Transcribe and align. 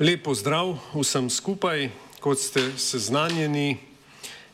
Lepo 0.00 0.32
zdrav 0.34 0.78
vsem 0.94 1.28
skupaj. 1.30 1.90
Kot 2.20 2.38
ste 2.38 2.62
seznanjeni, 2.80 3.76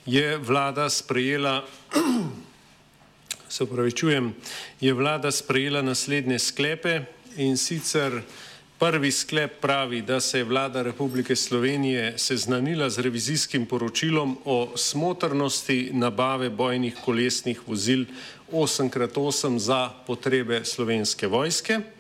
je 0.07 0.37
vlada 0.37 0.91
sprejela, 0.91 1.63
se 3.49 3.65
upravičujem, 3.65 4.35
je 4.81 4.93
vlada 4.95 5.31
sprejela 5.31 5.83
naslednje 5.83 6.39
sklepe 6.39 7.01
in 7.37 7.57
sicer 7.57 8.23
prvi 8.79 9.13
sklep 9.13 9.61
pravi, 9.61 10.03
da 10.03 10.21
se 10.21 10.39
je 10.39 10.45
vlada 10.45 10.83
Republike 10.83 11.37
Slovenije 11.37 12.19
seznanila 12.19 12.91
z 12.91 12.99
revizijskim 12.99 13.67
poročilom 13.67 14.39
o 14.45 14.73
smotrnosti 14.77 15.91
nabave 15.93 16.51
bojnih 16.51 16.97
kolesnih 17.05 17.61
vozil 17.67 18.05
8x8 18.53 19.59
za 19.59 19.89
potrebe 20.07 20.65
slovenske 20.65 21.27
vojske. 21.27 21.98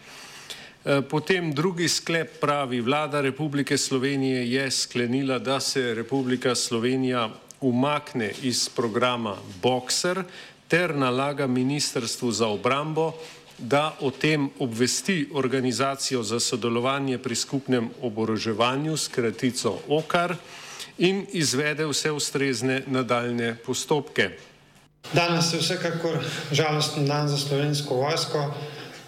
Potem 1.10 1.52
drugi 1.52 1.88
sklep 1.88 2.40
pravi, 2.40 2.80
vlada 2.80 3.20
Republike 3.20 3.78
Slovenije 3.78 4.52
je 4.52 4.70
sklenila, 4.70 5.38
da 5.38 5.60
se 5.60 5.94
Republika 5.94 6.54
Slovenija 6.54 7.30
umakne 7.60 8.32
iz 8.42 8.68
programa 8.68 9.36
Boxer 9.62 10.22
ter 10.68 10.94
nalaga 10.96 11.46
Ministrstvu 11.46 12.32
za 12.32 12.46
obrambo, 12.46 13.12
da 13.58 13.96
o 14.00 14.10
tem 14.10 14.50
obvesti 14.58 15.28
organizacijo 15.34 16.22
za 16.22 16.40
sodelovanje 16.40 17.18
pri 17.18 17.34
skupnem 17.34 17.90
oboroževanju 18.02 18.96
s 18.96 19.08
kratico 19.08 19.78
OKAR 19.88 20.36
in 20.98 21.26
izvede 21.32 21.86
vse 21.86 22.10
ustrezne 22.10 22.82
nadaljne 22.86 23.56
postopke. 23.66 24.30
Danes 25.12 25.52
je 25.52 25.58
vsekakor 25.58 26.18
žalosten 26.52 27.06
dan 27.06 27.28
za 27.28 27.36
slovensko 27.36 27.94
vojsko. 27.94 28.54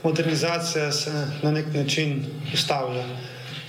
Modernizacija 0.03 0.93
se 0.93 1.13
na 1.43 1.51
nek 1.51 1.67
način 1.75 2.25
ustavlja. 2.55 3.05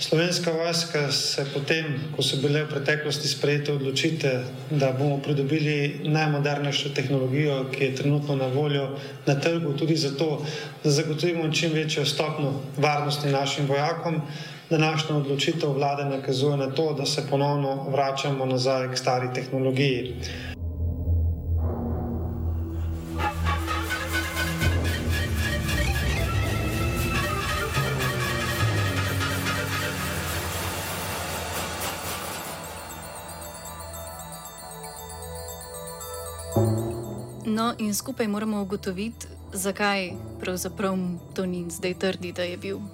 Slovenska 0.02 0.50
vojska 0.52 1.12
se 1.12 1.44
potem, 1.54 1.84
ko 2.16 2.22
so 2.22 2.36
bile 2.42 2.64
v 2.64 2.68
preteklosti 2.68 3.28
sprejete 3.28 3.72
odločitve, 3.72 4.32
da 4.70 4.88
bomo 4.98 5.20
pridobili 5.22 6.00
najmodernejšo 6.04 6.90
tehnologijo, 6.94 7.68
ki 7.70 7.84
je 7.84 7.94
trenutno 8.00 8.36
na 8.36 8.46
voljo 8.46 8.88
na 9.26 9.34
trgu, 9.34 9.76
tudi 9.78 9.96
zato, 9.96 10.42
da 10.84 10.90
zagotovimo 10.90 11.52
čim 11.52 11.72
večjo 11.72 12.06
stopno 12.06 12.50
varnosti 12.76 13.28
našim 13.30 13.66
vojakom, 13.66 14.22
današnja 14.70 15.16
odločitev 15.16 15.76
vlade 15.76 16.04
nakazuje 16.04 16.56
na 16.56 16.70
to, 16.70 16.94
da 16.98 17.06
se 17.06 17.28
ponovno 17.30 17.90
vračamo 17.90 18.46
nazaj 18.46 18.90
k 18.92 18.98
stari 18.98 19.28
tehnologiji. 19.34 20.16
No, 37.72 37.76
in 37.78 37.94
skupaj 37.94 38.28
moramo 38.28 38.60
ugotoviti, 38.62 39.26
zakaj 39.52 40.10
pravzaprav 40.40 40.96
to 41.34 41.46
ni 41.46 41.64
zdaj 41.70 41.94
trdi, 41.94 42.32
da 42.32 42.42
je 42.42 42.56
bil 42.56 42.76
uh, 42.76 42.84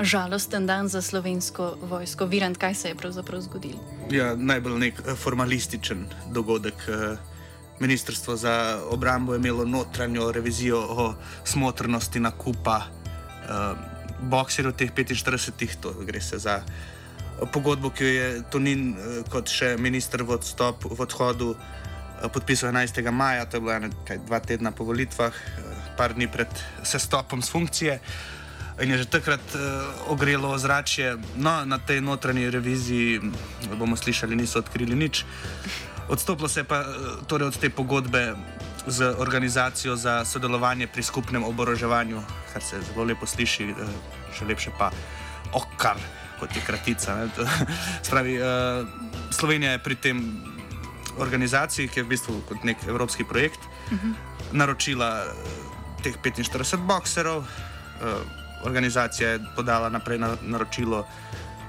žalosten 0.00 0.66
dan 0.66 0.88
za 0.88 1.02
slovensko 1.02 1.76
vojsko. 1.82 2.26
Virant, 2.26 2.56
kaj 2.56 2.74
se 2.74 2.88
je 2.88 2.94
pravzaprav 2.94 3.40
zgodilo? 3.40 3.80
Ja, 4.10 4.32
najbolj 4.36 4.78
nek 4.78 5.02
eh, 5.04 5.14
formalističen 5.14 6.06
dogodek. 6.32 6.74
eh, 6.88 7.16
Ministrstvo 7.80 8.36
za 8.36 8.80
obrambo 8.90 9.34
je 9.34 9.38
imelo 9.38 9.64
notranjo 9.64 10.32
revizijo 10.32 10.78
o 10.80 11.14
smotrnosti 11.44 12.20
nakupa 12.20 12.80
uh, 12.80 13.78
bokserjev, 14.20 14.72
teh 14.72 14.90
45, 14.92 15.76
to 15.80 15.92
gre 16.06 16.20
se 16.20 16.38
za 16.38 16.62
pogodbo, 17.46 17.90
ki 17.90 18.04
jo 18.04 18.10
je 18.10 18.42
Tonin 18.50 18.94
eh, 18.94 19.22
kot 19.30 19.48
še 19.48 19.76
minister 19.78 20.22
v, 20.22 20.34
odstop, 20.34 20.84
v 20.90 21.00
odhodu 21.00 21.52
eh, 21.54 21.87
podpisal 22.26 22.74
11. 22.74 23.10
maja, 23.10 23.46
to 23.46 23.56
je 23.56 23.60
bilo 23.60 23.72
ene, 23.72 23.90
kaj, 24.04 24.18
dva 24.26 24.40
tedna 24.40 24.74
po 24.74 24.84
volitvah, 24.84 25.30
eh, 25.30 25.62
par 25.96 26.14
dni 26.14 26.26
pred 26.26 26.50
sestopom 26.82 27.42
z 27.42 27.48
funkcije. 27.50 27.94
In 28.78 28.90
je 28.94 29.02
že 29.02 29.10
takrat 29.10 29.42
uh, 29.58 29.60
ogrelo 30.06 30.54
ozračje. 30.54 31.18
No, 31.34 31.66
na 31.66 31.82
tej 31.82 31.98
notranji 31.98 32.46
reviziji, 32.46 33.18
m, 33.18 33.34
bomo 33.74 33.98
slišali, 33.98 34.38
niso 34.38 34.62
odkrili 34.62 34.94
nič. 34.94 35.26
Odstopilo 36.08 36.46
se 36.48 36.62
je 36.62 36.64
pa 36.64 36.86
eh, 36.86 36.86
torej 37.26 37.50
od 37.50 37.58
te 37.58 37.70
pogodbe 37.70 38.38
z 38.86 39.14
organizacijo 39.18 39.96
za 39.96 40.24
sodelovanje 40.24 40.86
pri 40.86 41.02
skupnem 41.02 41.44
oboroževanju, 41.44 42.22
kar 42.52 42.62
se 42.62 42.78
zelo 42.80 43.04
lepo 43.04 43.26
sliši, 43.26 43.74
še 44.32 44.46
lepše 44.46 44.70
pa 44.78 44.94
okar, 45.52 45.98
kot 46.38 46.54
je 46.56 46.62
kratica. 46.62 47.14
ne. 47.18 47.26
Spravi, 48.02 48.38
uh, 48.40 48.46
Slovenija 49.34 49.74
je 49.74 49.82
pri 49.82 49.94
tem 49.94 50.16
organizaciji, 51.18 51.88
ki 51.88 52.00
je 52.00 52.04
v 52.04 52.08
bistvu 52.08 52.40
kot 52.48 52.64
nek 52.64 52.82
evropski 52.88 53.24
projekt, 53.24 53.60
naročila 54.52 55.24
eh, 55.24 56.02
teh 56.02 56.16
45 56.22 56.86
bokserov. 56.86 57.44
eh, 57.44 58.36
Organizacija 58.64 59.30
je 59.30 59.40
podala 59.54 59.88
naprej 59.88 60.18
na, 60.18 60.34
naročilo 60.42 61.06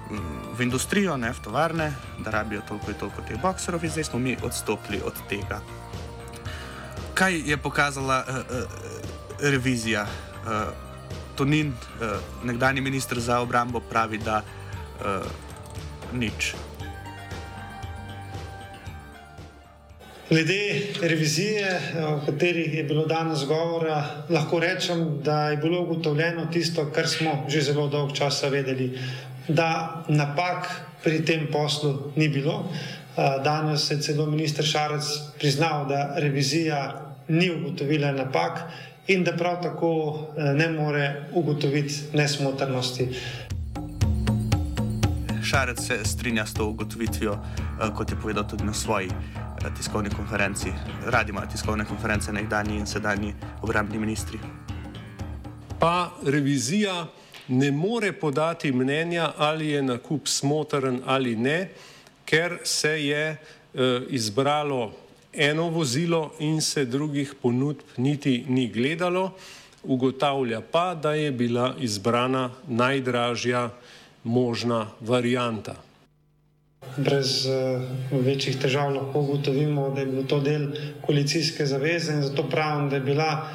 mm, 0.10 0.58
v 0.58 0.62
industrijo, 0.66 1.18
ne 1.18 1.30
v 1.30 1.40
tovarne, 1.44 1.94
da 2.20 2.32
rabijo 2.32 2.62
toliko 2.68 2.92
in 2.92 2.98
toliko 2.98 3.22
teh 3.22 3.38
bokserov, 3.42 3.84
in 3.84 3.92
zdaj 3.94 4.04
smo 4.04 4.20
mi 4.20 4.38
odstopili 4.42 5.02
od 5.06 5.14
tega. 5.30 5.62
Kaj 7.14 7.42
je 7.46 7.58
pokazala 7.58 8.24
uh, 8.26 8.36
uh, 8.36 8.66
revizija? 9.42 10.08
Uh, 10.46 10.74
Tonin, 11.36 11.70
uh, 12.02 12.18
nekdani 12.44 12.82
ministr 12.82 13.20
za 13.20 13.40
obrambo, 13.40 13.80
pravi, 13.80 14.18
da 14.18 14.42
uh, 14.42 15.24
nič. 16.14 16.56
Glede 20.30 20.82
revizije, 21.02 21.80
o 22.08 22.20
kateri 22.26 22.78
je 22.78 22.84
bilo 22.84 23.06
danes 23.06 23.46
govora, 23.46 24.04
lahko 24.30 24.60
rečem, 24.60 25.22
da 25.24 25.50
je 25.50 25.58
bilo 25.58 25.82
ugotovljeno 25.82 26.46
tisto, 26.54 26.92
kar 26.96 27.08
smo 27.08 27.46
že 27.48 27.62
zelo 27.62 27.88
dolgo 27.88 28.16
časa 28.16 28.48
vedeli, 28.48 29.00
da 29.48 30.04
napak 30.08 30.70
pri 31.04 31.26
tem 31.26 31.48
poslu 31.52 32.12
ni 32.16 32.30
bilo. 32.30 32.70
Eh, 33.18 33.44
Danes 33.44 33.92
je 33.92 34.02
celo 34.02 34.26
minister 34.26 34.66
Šarec 34.66 35.04
priznal, 35.40 35.88
da 35.88 36.14
revizija 36.18 37.16
ni 37.28 37.52
ugotovila 37.52 38.12
napak 38.12 38.62
in 39.08 39.24
da 39.24 39.34
prav 39.34 39.64
tako 39.64 40.20
eh, 40.38 40.54
ne 40.54 40.70
more 40.70 41.26
ugotoviti 41.34 41.94
nesmotrnosti. 42.14 43.08
Šarec 45.50 45.80
se 45.82 46.06
strinja 46.06 46.46
s 46.46 46.54
to 46.54 46.66
ugotovitvijo, 46.66 47.34
eh, 47.34 47.90
kot 47.98 48.12
je 48.12 48.18
povedal 48.22 48.48
tudi 48.48 48.64
na 48.64 48.74
svoji 48.74 49.08
eh, 49.08 49.70
tiskovni 49.78 50.10
konferenci. 50.10 50.70
Radi 51.06 51.30
imajo 51.30 51.48
tiskovne 51.48 51.86
konference 51.86 52.34
nekdanji 52.34 52.78
in 52.78 52.86
sedanji 52.86 53.34
obrambni 53.62 53.98
ministri. 53.98 54.40
Pa 55.80 56.12
revizija 56.26 57.08
ne 57.48 57.72
more 57.72 58.12
podati 58.12 58.72
mnenja, 58.72 59.32
ali 59.38 59.68
je 59.70 59.82
nakup 59.82 60.28
smotrn 60.28 61.02
ali 61.06 61.36
ne, 61.36 61.70
ker 62.26 62.60
se 62.64 63.06
je 63.06 63.30
eh, 63.30 64.02
izbralo 64.10 64.92
eno 65.34 65.70
vozilo 65.70 66.34
in 66.40 66.62
se 66.62 66.86
drugih 66.86 67.34
ponudb 67.42 67.98
niti 67.98 68.46
ni 68.48 68.68
gledalo. 68.68 69.32
Ugotavlja 69.84 70.62
pa, 70.62 70.96
da 70.96 71.14
je 71.14 71.32
bila 71.32 71.76
izbrana 71.80 72.52
najdražja 72.68 73.70
možna 74.24 74.88
varijanta. 75.02 75.76
Brez 76.98 77.46
uh, 77.46 77.82
večjih 78.12 78.58
težav 78.62 78.94
lahko 78.94 79.20
ugotovimo, 79.20 79.90
da 79.90 80.02
je 80.02 80.06
bil 80.06 80.28
to 80.28 80.40
del 80.40 80.68
koalicijske 81.06 81.66
zaveze 81.66 82.14
in 82.14 82.22
zato 82.22 82.44
pravim, 82.50 82.90
da 82.90 82.96
je 82.96 83.02
bila 83.02 83.48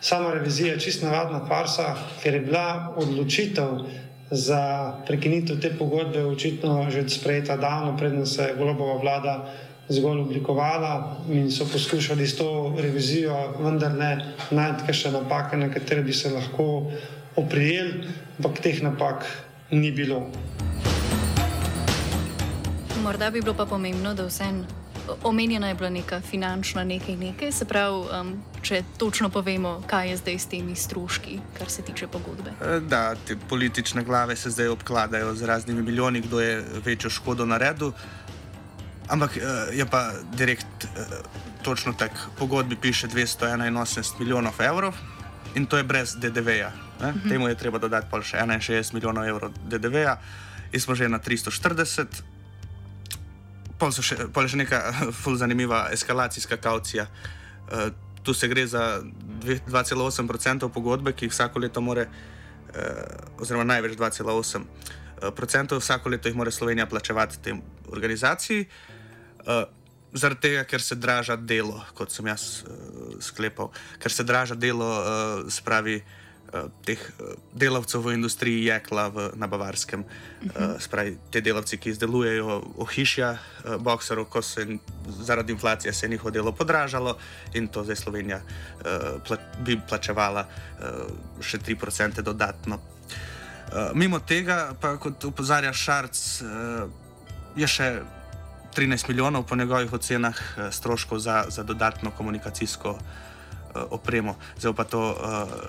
sama 0.00 0.32
revizija 0.34 0.78
čist 0.78 1.02
navadna 1.02 1.46
farsa, 1.48 1.94
ker 2.22 2.34
je 2.34 2.40
bila 2.40 2.94
odločitev 2.96 3.82
za 4.30 4.92
prekinitev 5.06 5.60
te 5.60 5.72
pogodbe 5.78 6.24
očitno 6.24 6.90
že 6.90 7.08
sprejeta 7.08 7.56
davno, 7.56 7.96
predtem 7.96 8.26
se 8.26 8.42
je 8.42 8.56
globova 8.56 9.00
vlada 9.00 9.54
zgolj 9.88 10.20
oblikovala 10.20 11.16
in 11.32 11.50
so 11.50 11.64
poskušali 11.72 12.26
s 12.26 12.36
to 12.36 12.74
revizijo 12.78 13.36
vendar 13.58 13.94
ne 13.94 14.34
najti 14.50 14.92
še 14.92 15.10
napake, 15.10 15.56
na 15.56 15.70
katere 15.72 16.02
bi 16.02 16.12
se 16.12 16.30
lahko 16.30 16.90
oprijeli, 17.36 18.04
ampak 18.38 18.60
teh 18.60 18.82
napak 18.82 19.24
ni 19.70 19.92
bilo. 19.92 20.30
Morda 23.02 23.30
bi 23.30 23.40
bilo 23.40 23.54
pa 23.54 23.66
pomembno, 23.66 24.14
da 24.14 24.26
vsem 24.26 24.66
omenjena 25.22 25.68
je 25.68 25.74
bila 25.74 25.90
neka 25.90 26.20
finančna 26.20 26.84
nekaj 26.84 27.16
nekaj, 27.16 27.52
se 27.52 27.64
pravi, 27.64 27.96
um, 28.20 28.32
če 28.62 28.82
točno 28.98 29.28
povemo, 29.28 29.82
kaj 29.86 30.10
je 30.10 30.16
zdaj 30.16 30.38
s 30.38 30.46
temi 30.46 30.76
stroški, 30.76 31.38
kar 31.58 31.70
se 31.70 31.82
tiče 31.82 32.06
pogodbe. 32.06 32.50
E, 32.60 32.80
da, 32.80 33.14
te 33.14 33.36
politične 33.48 34.04
glave 34.04 34.36
se 34.36 34.50
zdaj 34.50 34.68
obkladajo 34.68 35.34
z 35.34 35.42
raznimi 35.42 35.82
milijoni, 35.82 36.20
kdo 36.20 36.40
je 36.40 36.64
večjo 36.84 37.10
škodo 37.10 37.46
naredil. 37.46 37.92
Ampak 39.08 39.36
e, 39.36 39.40
je 39.72 39.86
pa 39.86 40.12
direkt 40.32 40.84
e, 40.84 40.88
točno 41.62 41.92
tako, 41.92 42.30
pogodbi 42.38 42.76
piše 42.76 43.08
281 43.08 44.18
milijonov 44.18 44.60
evrov 44.60 44.94
in 45.58 45.66
to 45.66 45.76
je 45.76 45.84
brez 45.84 46.14
DDV-ja. 46.14 46.70
Uh 46.70 47.06
mhm. 47.06 47.18
-huh. 47.18 47.28
Temu 47.28 47.48
je 47.48 47.54
treba 47.54 47.78
dodati 47.78 48.06
pa 48.10 48.22
še 48.22 48.36
61 48.38 48.94
milijonov 48.94 49.24
evrov 49.26 49.50
DDV-ja 49.66 50.18
in 50.72 50.80
smo 50.80 50.94
že 50.94 51.08
na 51.08 51.18
340. 51.18 52.06
Pa 53.78 53.86
je 53.86 54.02
še, 54.02 54.16
še 54.48 54.56
neka 54.56 54.92
zelo 55.22 55.36
zanimiva 55.36 55.88
eskalacijska 55.92 56.56
kaucija. 56.56 57.06
Uh, 57.06 57.92
tu 58.22 58.34
se 58.34 58.48
gre 58.48 58.66
za 58.66 59.02
2,8% 59.44 60.68
pogodbe, 60.68 61.12
ki 61.12 61.24
jih 61.24 61.32
vsako 61.32 61.58
leto 61.58 61.80
more, 61.80 62.06
uh, 62.06 63.40
oziroma 63.40 63.64
največ 63.64 63.96
2,8%, 63.96 65.72
uh, 65.72 65.78
vsako 65.78 66.08
leto 66.08 66.28
jih 66.28 66.36
mora 66.36 66.50
Slovenija 66.50 66.86
plačevati 66.86 67.38
tem 67.42 67.62
organizaciji. 67.88 68.66
Uh, 69.38 69.77
Zaradi 70.12 70.40
tega, 70.40 70.64
ker 70.64 70.80
se 70.80 70.96
draža 70.96 71.36
delo, 71.36 71.82
kot 71.94 72.12
sem 72.12 72.26
jaz 72.30 72.62
uh, 72.64 73.18
sklepal, 73.20 73.68
ker 74.00 74.12
se 74.12 74.24
draža 74.24 74.56
delo, 74.56 74.88
uh, 74.88 75.50
spravi 75.52 75.98
uh, 76.00 76.70
teh 76.86 76.96
uh, 76.96 77.34
delavcev 77.52 78.06
v 78.06 78.14
industriji 78.16 78.64
jekla 78.70 79.08
v, 79.12 79.26
na 79.36 79.46
Bavarskem, 79.46 80.00
uh 80.00 80.06
-huh. 80.08 80.74
uh, 80.74 80.80
spravi 80.80 81.18
te 81.30 81.40
delavci, 81.40 81.76
ki 81.76 81.90
izdelujejo 81.90 82.62
ohišja 82.76 83.30
uh, 83.32 83.76
bokserov, 83.76 84.24
ko 84.24 84.42
se 84.42 84.66
zaradi 85.20 85.52
inflacije 85.52 85.92
se 85.92 86.06
je 86.06 86.10
njihovo 86.10 86.30
delo 86.30 86.52
podražalo 86.52 87.18
in 87.54 87.68
to 87.68 87.84
zdaj 87.84 87.96
Slovenija 87.96 88.40
uh, 88.40 89.22
pla 89.26 89.36
bi 89.60 89.80
plačevala 89.88 90.46
uh, 90.48 90.86
še 91.40 91.58
3% 91.58 92.22
dodatno. 92.22 92.80
Uh, 93.72 93.92
mimo 93.94 94.18
tega, 94.20 94.72
pa 94.80 94.96
kot 94.96 95.24
upozarja 95.24 95.72
Šarc, 95.72 96.40
uh, 96.40 96.88
je 97.56 97.66
še. 97.66 98.02
13 98.76 99.08
milijonov 99.08 99.42
po 99.42 99.56
njegovih 99.56 99.92
ocenah 99.92 100.36
eh, 100.36 100.72
stroškov 100.72 101.18
za, 101.18 101.44
za 101.48 101.62
dodatno 101.62 102.10
komunikacijsko 102.10 102.90
uh, 102.90 102.98
opremo. 103.90 104.36
Zdaj 104.58 104.72
pa 104.72 104.84
to 104.84 105.10
uh, 105.10 105.16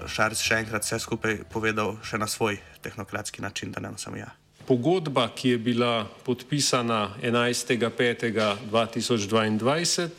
Šarc 0.07 0.42
še 0.42 0.56
enkrat 0.63 0.84
vse 0.84 1.00
skupaj 1.00 1.38
povedal 1.50 1.98
še 2.04 2.18
na 2.18 2.28
svoj 2.28 2.57
tehnokratski 2.81 3.42
način, 3.42 3.72
da 3.72 3.81
ne 3.81 3.90
samo 3.98 4.18
ja. 4.18 4.28
Pogodba, 4.68 5.30
ki 5.36 5.50
je 5.50 5.57
bila 5.57 6.07
podpisana 6.25 7.10
11.5.2022, 7.24 10.10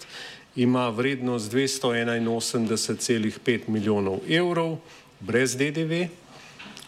ima 0.57 0.89
vrednost 0.89 1.53
281,5 1.53 3.69
milijonov 3.69 4.21
evrov 4.29 4.79
brez 5.21 5.57
DDV 5.57 6.09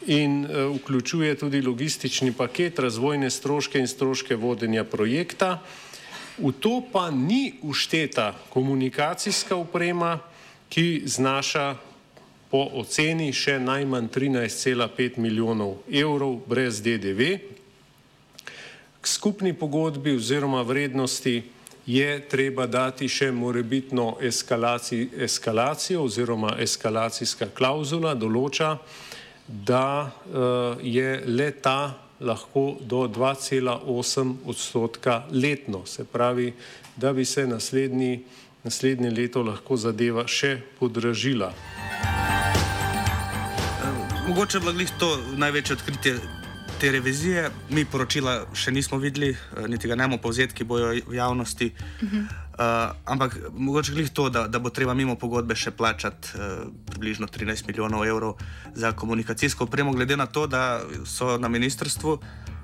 in 0.06 0.44
uh, 0.44 0.76
vključuje 0.76 1.38
tudi 1.38 1.62
logistični 1.62 2.32
paket, 2.32 2.78
razvojne 2.78 3.30
stroške 3.30 3.78
in 3.78 3.88
stroške 3.88 4.36
vodenja 4.36 4.84
projekta. 4.84 5.60
V 6.38 6.52
to 6.52 6.82
pa 6.92 7.10
ni 7.10 7.54
ušteta 7.62 8.32
komunikacijska 8.50 9.56
oprema, 9.56 10.18
ki 10.68 11.02
znaša 11.04 11.76
po 12.50 12.68
oceni 12.80 13.32
še 13.32 13.58
najmanj 13.60 14.08
13,5 14.12 15.18
milijonov 15.20 15.78
evrov 15.88 16.40
brez 16.48 16.82
DDV. 16.84 17.36
K 19.00 19.08
skupni 19.08 19.52
pogodbi 19.52 20.16
oziroma 20.16 20.62
vrednosti 20.62 21.42
je 21.86 22.10
treba 22.28 22.66
dati 22.66 23.08
še 23.08 23.32
morebitno 23.32 24.16
eskalacijo 24.20 26.04
oziroma 26.04 26.56
eskalacijska 26.60 27.48
klauzula 27.56 28.14
določa, 28.14 28.76
da 29.48 30.10
uh, 30.10 30.76
je 30.82 31.22
le 31.26 31.50
ta 31.50 31.98
lahko 32.20 32.76
do 32.80 32.96
2,8 32.96 34.34
odstotka 34.46 35.22
letno. 35.32 35.86
Se 35.86 36.04
pravi, 36.04 36.52
da 36.96 37.12
bi 37.12 37.24
se 37.24 37.46
naslednji, 37.46 38.24
naslednje 38.64 39.10
leto 39.10 39.42
lahko 39.42 39.76
zadeva 39.76 40.26
še 40.26 40.60
podražila. 40.78 41.52
Mogoče 44.28 44.58
je 44.58 44.60
bilo 44.60 44.86
to 44.98 45.18
največje 45.36 45.74
odkritje 45.74 46.14
te 46.80 46.92
revizije. 46.92 47.50
Mi 47.70 47.84
poročila 47.84 48.46
še 48.54 48.70
nismo 48.70 48.98
videli, 48.98 49.36
niti 49.68 49.88
ga 49.88 49.94
ne 49.94 50.04
imamo 50.04 50.18
povzetki, 50.22 50.64
bojo 50.64 50.94
v 51.06 51.14
javnosti. 51.14 51.72
Uh 52.02 52.08
-huh. 52.12 52.26
Uh, 52.52 52.92
ampak 53.04 53.38
mogoče 53.56 53.92
glih 53.92 54.10
to, 54.10 54.28
da, 54.28 54.44
da 54.48 54.58
bo 54.58 54.68
treba 54.70 54.92
mimo 54.94 55.14
pogodbe 55.16 55.54
še 55.56 55.70
plačati 55.72 56.36
uh, 56.36 56.66
približno 56.84 57.24
13 57.26 57.64
milijonov 57.66 58.04
evrov 58.04 58.34
za 58.74 58.90
komunikacijsko 58.92 59.64
opremo, 59.64 59.92
glede 59.96 60.16
na 60.20 60.26
to, 60.26 60.44
da 60.46 60.82
so 61.08 61.38
na 61.40 61.48
ministrstvu, 61.48 62.18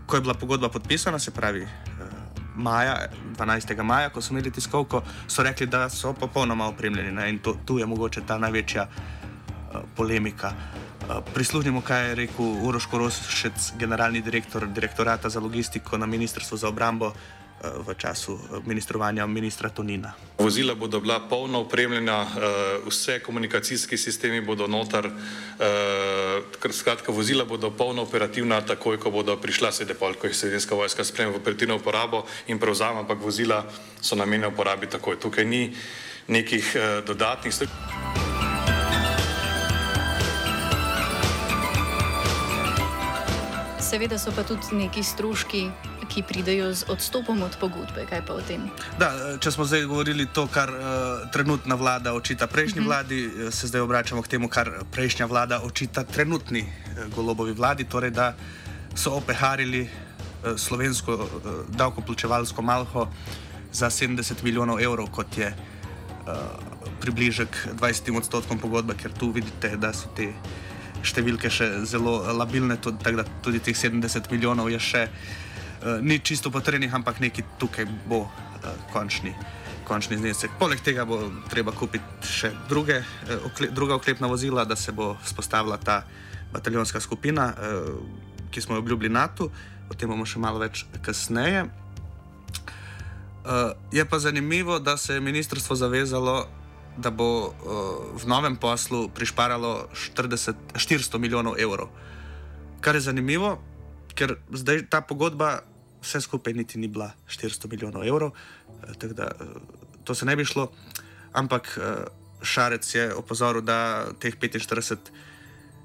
ko 0.07 0.17
je 0.17 0.21
bila 0.21 0.35
pogodba 0.35 0.69
podpisana, 0.69 1.19
se 1.19 1.33
pravi 1.33 1.63
uh, 1.65 2.19
maja, 2.61 3.09
12. 3.39 3.73
maja, 3.83 4.13
ko 4.13 4.21
so 4.21 4.35
imeli 4.37 4.53
tiskovko, 4.53 5.01
so 5.27 5.43
rekli, 5.43 5.67
da 5.67 5.89
so 5.89 6.13
popolnoma 6.13 6.69
opremljeni. 6.69 7.13
Ne? 7.17 7.31
In 7.31 7.41
to, 7.41 7.57
tu 7.65 7.79
je 7.81 7.89
mogoče 7.89 8.27
ta 8.29 8.37
največja 8.39 8.85
uh, 8.85 9.81
polemika. 9.97 10.53
Uh, 10.53 11.25
prisluhnimo, 11.33 11.81
kaj 11.81 12.11
je 12.11 12.15
rekel 12.27 12.61
Uroš 12.69 12.93
Korošec, 12.93 13.73
generalni 13.81 14.21
direktor 14.21 14.69
direktorata 14.69 15.33
za 15.33 15.41
logistiko 15.41 15.97
na 15.97 16.07
Ministrstvu 16.07 16.61
za 16.61 16.69
obrambo 16.69 17.15
v 17.63 17.95
času 17.95 18.39
eh, 18.39 18.61
ministrovanja 18.67 19.27
ministra 19.27 19.69
Tonina. 19.69 20.15
Vozila 20.39 20.75
bodo 20.75 21.01
bila 21.01 21.21
polno 21.21 21.61
opremljena, 21.61 22.23
eh, 22.23 22.31
vse 22.87 23.19
komunikacijski 23.19 23.99
sistemi 23.99 24.41
bodo 24.41 24.67
notar, 24.67 25.07
eh, 25.07 26.71
skratka, 26.73 27.13
vozila 27.13 27.45
bodo 27.45 27.71
polno 27.71 28.03
operativna, 28.03 28.61
takoj, 28.61 28.99
ko 28.99 29.11
bodo 29.11 29.37
prišla 29.37 29.73
sedepol, 29.73 30.15
ko 30.15 30.27
jih 30.27 30.37
sredinska 30.37 30.75
vojska 30.75 31.05
spremlja 31.05 31.35
v 31.35 31.41
operativno 31.41 31.77
uporabo 31.77 32.27
in 32.47 32.59
prevzame, 32.59 33.01
ampak 33.01 33.19
vozila 33.19 33.67
so 34.01 34.17
namenjena 34.17 34.49
uporabi 34.49 34.87
takoj. 34.87 35.19
Tukaj 35.19 35.45
ni 35.45 35.75
nekih 36.29 36.77
dodatnih 37.07 37.55
stvari. 37.55 38.28
Seveda 43.89 44.19
so 44.19 44.33
pa 44.37 44.43
tudi 44.45 44.77
neki 44.77 45.03
stroški 45.03 45.63
ki 46.09 46.25
pridejo 46.25 46.73
z 46.73 46.89
odstopom 46.89 47.43
od 47.45 47.53
pogodbe. 47.61 48.09
Kaj 48.09 48.25
pa 48.25 48.33
o 48.35 48.43
tem? 48.43 48.65
Da, 48.97 49.37
če 49.41 49.53
smo 49.53 49.69
zdaj 49.69 49.85
govorili 49.85 50.27
to, 50.33 50.49
kar 50.49 50.73
uh, 50.73 50.81
trenutna 51.33 51.77
vlada 51.77 52.17
očita 52.17 52.49
prejšnji 52.49 52.81
uh 52.81 52.85
mhm. 52.85 52.93
-huh. 52.93 52.97
vladi, 52.97 53.19
eh, 53.25 53.51
se 53.53 53.67
zdaj 53.69 53.81
obračamo 53.81 54.23
k 54.23 54.29
temu, 54.29 54.49
kar 54.49 54.71
prejšnja 54.91 55.27
vlada 55.27 55.61
očita 55.61 56.05
trenutni 56.05 56.65
uh, 56.65 57.15
golobovi 57.15 57.53
vladi, 57.53 57.85
torej 57.85 58.11
da 58.11 58.35
so 58.95 59.11
opeharili 59.11 59.83
uh, 59.83 60.57
slovensko 60.57 61.13
uh, 61.15 61.29
davkoplačevalsko 61.69 62.63
malho 62.63 63.09
za 63.73 63.91
70 63.91 64.43
milijonov 64.43 64.81
evrov, 64.81 65.11
kot 65.11 65.39
je 65.39 65.49
uh, 65.49 66.33
približek 67.01 67.69
20 67.81 68.17
odstotkom 68.17 68.59
pogodbe, 68.59 68.95
ker 68.95 69.13
tu 69.13 69.31
vidite, 69.31 69.77
da 69.77 69.93
so 69.93 70.09
te. 70.17 70.33
Številke 71.07 71.51
še 71.51 71.69
zelo 71.87 72.19
labilne, 72.37 72.79
tako 72.83 73.21
da 73.21 73.25
tudi 73.45 73.61
teh 73.63 73.77
70 73.77 74.31
milijonov 74.33 74.71
je 74.73 74.81
še 74.83 75.05
uh, 75.09 75.99
ni 76.03 76.19
čisto 76.19 76.51
potrebnih, 76.51 76.93
ampak 76.95 77.21
neki 77.23 77.45
tukaj 77.61 77.87
bo 78.11 78.25
uh, 78.27 78.69
končni, 78.93 79.35
končni 79.89 80.19
znesek. 80.19 80.59
Poleg 80.59 80.83
tega 80.85 81.07
bo 81.09 81.21
treba 81.51 81.73
kupiti 81.73 82.27
še 82.27 82.53
druge, 82.69 83.01
uh, 83.03 83.49
okle, 83.51 83.71
druga 83.75 83.99
oklepna 83.99 84.31
vozila, 84.31 84.67
da 84.67 84.77
se 84.77 84.93
bo 84.93 85.15
spostavila 85.25 85.79
ta 85.79 86.03
bataljonska 86.53 87.01
skupina, 87.01 87.53
uh, 87.55 88.47
ki 88.51 88.65
smo 88.65 88.79
jo 88.79 88.85
obljubili 88.85 89.13
NATO. 89.13 89.53
O 89.89 89.97
tem 89.97 90.11
bomo 90.11 90.27
še 90.29 90.41
malo 90.43 90.61
več 90.61 90.85
kasneje. 91.05 91.69
Uh, 93.49 93.73
je 93.93 94.05
pa 94.05 94.19
zanimivo, 94.19 94.79
da 94.79 94.97
se 94.97 95.15
je 95.15 95.21
ministrstvo 95.25 95.77
zavezalo, 95.77 96.45
da 96.99 97.11
bo 97.15 97.31
uh, 97.47 97.53
v 98.19 98.27
novem 98.27 98.59
poslu 98.59 99.09
prišparalo 99.15 99.89
40, 99.95 100.75
400 100.75 101.19
milijonov 101.19 101.55
evrov. 101.61 101.89
Kar 102.81 102.99
je 102.99 103.07
zanimivo, 103.07 103.57
ker 104.15 104.37
zdaj 104.51 104.87
ta 104.91 105.01
pogodba 105.01 105.63
vse 106.03 106.21
skupaj 106.21 106.55
niti 106.55 106.79
ni 106.79 106.91
bila 106.91 107.11
400 107.31 107.71
milijonov 107.71 108.07
evrov, 108.07 108.35
tako 108.99 109.15
da 109.15 109.31
to 110.05 110.15
se 110.15 110.27
ne 110.27 110.37
bi 110.37 110.45
šlo. 110.45 110.71
Ampak 111.33 111.79
Šarec 112.43 112.95
je 112.95 113.15
opozoril, 113.15 113.63
da 113.63 114.07
teh 114.19 114.35
45 114.39 115.11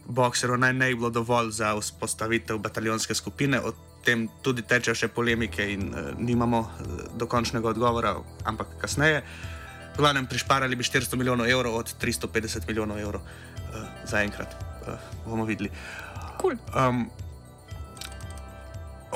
bokserov 0.06 0.60
naj 0.60 0.74
ne 0.74 0.90
bi 0.90 0.96
bilo 0.96 1.10
dovolj 1.10 1.52
za 1.52 1.74
vzpostavitev 1.80 2.58
bataljonske 2.58 3.16
skupine. 3.16 3.62
Tem 4.04 4.28
tudi 4.44 4.62
tečejo 4.62 4.96
še 4.96 5.08
polemike 5.08 5.66
in 5.74 5.94
nimamo 6.20 6.66
dokončnega 7.18 7.70
odgovora, 7.72 8.16
ampak 8.46 8.76
kasneje. 8.82 9.24
V 9.94 9.98
glavnem, 9.98 10.26
prišparali 10.26 10.76
bi 10.76 10.84
400 10.84 11.18
milijonov 11.18 11.50
evrov 11.50 11.76
od 11.76 11.94
350 12.02 12.68
milijonov 12.68 13.00
evrov 13.00 13.22
uh, 13.22 13.86
zaenkrat. 14.10 14.56
Uh, 14.88 14.98
bomo 15.26 15.46
videli. 15.46 15.70
Cool. 16.42 16.58
Um, 16.74 17.10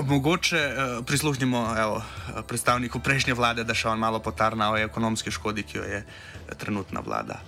mogoče 0.05 0.61
uh, 0.61 1.05
prisluhnimo 1.05 1.73
evo, 1.79 2.01
predstavniku 2.47 2.99
prejšnje 2.99 3.33
vlade, 3.33 3.65
da 3.65 3.73
še 3.73 3.89
on 3.89 3.99
malo 3.99 4.21
potarna 4.21 4.71
o 4.71 4.77
ekonomski 4.77 5.33
škodi, 5.33 5.65
ki 5.65 5.77
jo 5.77 5.83
je 5.83 6.03
trenutna 6.61 7.01
vlada. 7.01 7.41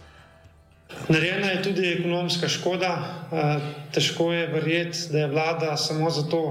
Narejena 1.10 1.54
je 1.54 1.64
tudi 1.64 1.86
ekonomska 1.94 2.50
škoda. 2.50 2.92
Težko 3.94 4.32
je 4.34 4.48
verjeti, 4.50 5.06
da 5.14 5.20
je 5.20 5.28
vlada 5.28 5.78
samo 5.78 6.10
zato 6.10 6.42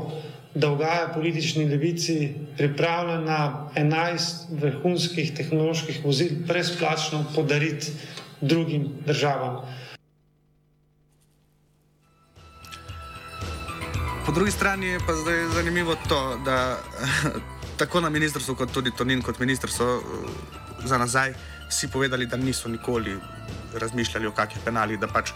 da 0.59 0.71
ugaja 0.71 1.11
politični 1.15 1.69
levici, 1.69 2.35
pripravljena 2.57 3.71
11 3.77 4.59
vrhunskih 4.61 5.35
tehnoloških 5.37 6.00
vozil 6.05 6.31
brezplačno 6.47 7.25
podariti 7.35 7.93
drugim 8.41 8.88
državam. 9.07 9.61
Po 14.27 14.33
drugi 14.33 14.50
strani 14.50 14.87
je 14.87 14.99
pa 15.07 15.15
zdaj 15.15 15.47
zanimivo 15.55 15.97
to, 16.09 16.41
da 16.45 16.79
tako 17.81 18.00
na 18.00 18.11
ministrstvu, 18.11 18.55
kot 18.55 18.73
tudi 18.73 18.91
Tonin, 18.91 19.23
kot 19.23 19.38
ministrstvo 19.38 20.03
za 20.85 20.99
nazaj, 20.99 21.33
vsi 21.69 21.88
povedali, 21.88 22.27
da 22.27 22.37
niso 22.37 22.69
nikoli 22.69 23.17
razmišljali 23.75 24.27
o 24.27 24.33
kakih 24.33 24.59
penalih, 24.65 24.99
da 24.99 25.07
pač 25.07 25.33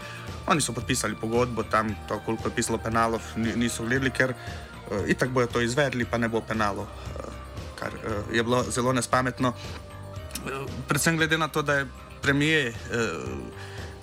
oni 0.47 0.61
so 0.61 0.73
podpisali 0.73 1.15
pogodbo 1.15 1.63
tam, 1.63 1.95
to, 2.07 2.19
koliko 2.25 2.47
je 2.47 2.55
pisalo 2.55 2.77
penalov, 2.77 3.21
niso 3.35 3.83
gledali, 3.83 4.11
ker 4.11 4.33
itak 5.07 5.29
bojo 5.29 5.47
to 5.47 5.61
izvedli, 5.61 6.05
pa 6.05 6.17
ne 6.17 6.29
bo 6.29 6.41
penalo, 6.41 6.87
uh, 6.87 7.33
kar 7.79 7.93
uh, 7.93 8.35
je 8.35 8.43
bilo 8.43 8.63
zelo 8.63 8.93
nespametno. 8.93 9.53
Predvsem 10.87 11.17
glede 11.17 11.37
na 11.37 11.47
to, 11.47 11.61
da 11.61 11.73
je 11.73 11.87
premijer, 12.21 12.73
uh, 12.73 13.37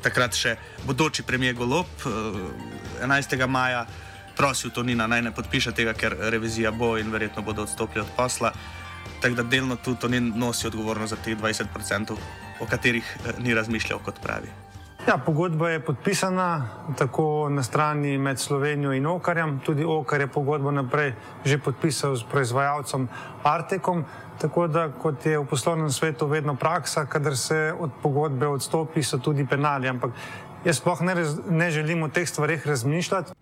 takrat 0.02 0.34
še 0.36 0.56
bodoči 0.86 1.22
premijer 1.22 1.54
Golop, 1.54 2.06
uh, 2.06 2.12
11. 3.02 3.46
maja 3.46 3.86
prosil 4.36 4.70
Tonina 4.70 5.06
naj 5.06 5.22
ne 5.22 5.34
podpiše 5.36 5.72
tega, 5.76 5.92
ker 5.92 6.16
revizija 6.32 6.70
bo 6.72 6.96
in 6.98 7.12
verjetno 7.12 7.42
bodo 7.42 7.62
odstopili 7.68 8.00
od 8.00 8.12
posla. 8.16 8.52
Tako 9.20 9.34
da 9.34 9.42
delno 9.42 9.76
tudi 9.76 10.00
Tonin 10.00 10.32
nosi 10.36 10.66
odgovornost 10.66 11.12
za 11.12 11.20
teh 11.20 11.36
20%, 11.36 12.16
o 12.60 12.66
katerih 12.66 13.04
ni 13.38 13.54
razmišljal, 13.54 14.00
kot 14.04 14.20
pravi. 14.22 14.69
Ja, 15.10 15.18
pogodba 15.18 15.68
je 15.70 15.80
podpisana 15.80 16.68
tako 16.98 17.48
na 17.48 17.62
strani 17.62 18.18
med 18.18 18.38
Slovenijo 18.38 18.92
in 18.92 19.06
Okarjem. 19.06 19.60
Tudi 19.66 19.84
Okar 19.84 20.20
je 20.20 20.26
pogodbo 20.26 20.70
naprej 20.70 21.14
že 21.44 21.58
podpisal 21.58 22.16
s 22.16 22.22
proizvajalcem 22.22 23.08
Artekom. 23.42 24.04
Tako 24.38 24.66
da, 24.66 24.88
kot 24.88 25.26
je 25.26 25.38
v 25.38 25.46
poslovnem 25.46 25.90
svetu 25.90 26.26
vedno 26.26 26.54
praksa, 26.54 27.06
kadar 27.06 27.36
se 27.36 27.74
od 27.80 27.90
pogodbe 28.02 28.46
odstopi, 28.46 29.02
so 29.02 29.18
tudi 29.18 29.46
penali. 29.46 29.88
Ampak 29.88 30.10
jaz 30.64 30.76
sploh 30.78 31.02
ne, 31.02 31.14
ne 31.50 31.70
želim 31.70 32.02
o 32.02 32.08
teh 32.08 32.28
stvarih 32.28 32.66
razmišljati. 32.66 33.32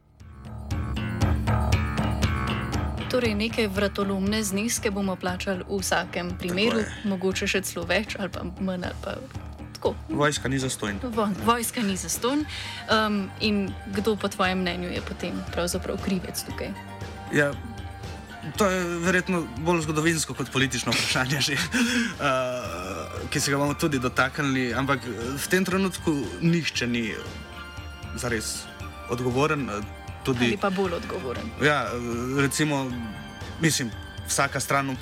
Torej, 3.10 3.34
neke 3.34 3.68
vratolomne 3.68 4.42
zneske 4.42 4.90
bomo 4.90 5.16
plačali 5.16 5.68
v 5.68 5.82
vsakem 5.82 6.32
primeru, 6.38 6.80
mogoče 7.04 7.46
še 7.46 7.60
celo 7.60 7.84
več 7.84 8.16
ali 8.18 8.32
pa 8.32 8.46
manj 8.60 8.88
ali 8.88 9.04
pa 9.04 9.18
tako. 9.78 9.94
Vojska 10.08 10.48
ni 10.48 10.58
zastojna. 10.58 10.98
Vojska 11.44 11.82
ni 11.82 11.96
zastojna. 11.96 12.44
Um, 12.90 13.30
in 13.40 13.72
kdo 13.94 14.16
po 14.16 14.28
tvojem 14.28 14.58
mnenju 14.58 14.90
je 14.90 15.00
potem 15.00 15.32
pravzaprav 15.52 15.96
krivec 16.04 16.42
tukaj? 16.42 16.74
Ja. 17.32 17.52
To 18.56 18.64
je 18.64 18.84
verjetno 19.04 19.42
bolj 19.58 19.82
zgodovinsko 19.82 20.34
kot 20.34 20.50
politično 20.50 20.92
vprašanje, 20.92 21.40
že, 21.40 21.54
uh, 21.58 23.28
ki 23.30 23.40
se 23.40 23.50
ga 23.50 23.58
bomo 23.58 23.74
tudi 23.74 23.98
dotaknili. 23.98 24.74
Ampak 24.74 25.04
v 25.36 25.46
tem 25.50 25.64
trenutku 25.64 26.14
nihče 26.40 26.86
ni 26.86 27.12
zares 28.16 28.64
odgovoren. 29.10 29.68
Tudi, 30.24 30.46
Ali 30.46 30.56
pa 30.56 30.70
bolj 30.70 30.96
odgovoren. 30.96 31.44
Ja, 31.62 31.86
recimo, 32.40 32.90
mislim, 33.60 33.90
vsaka 34.28 34.60
stran 34.60 34.96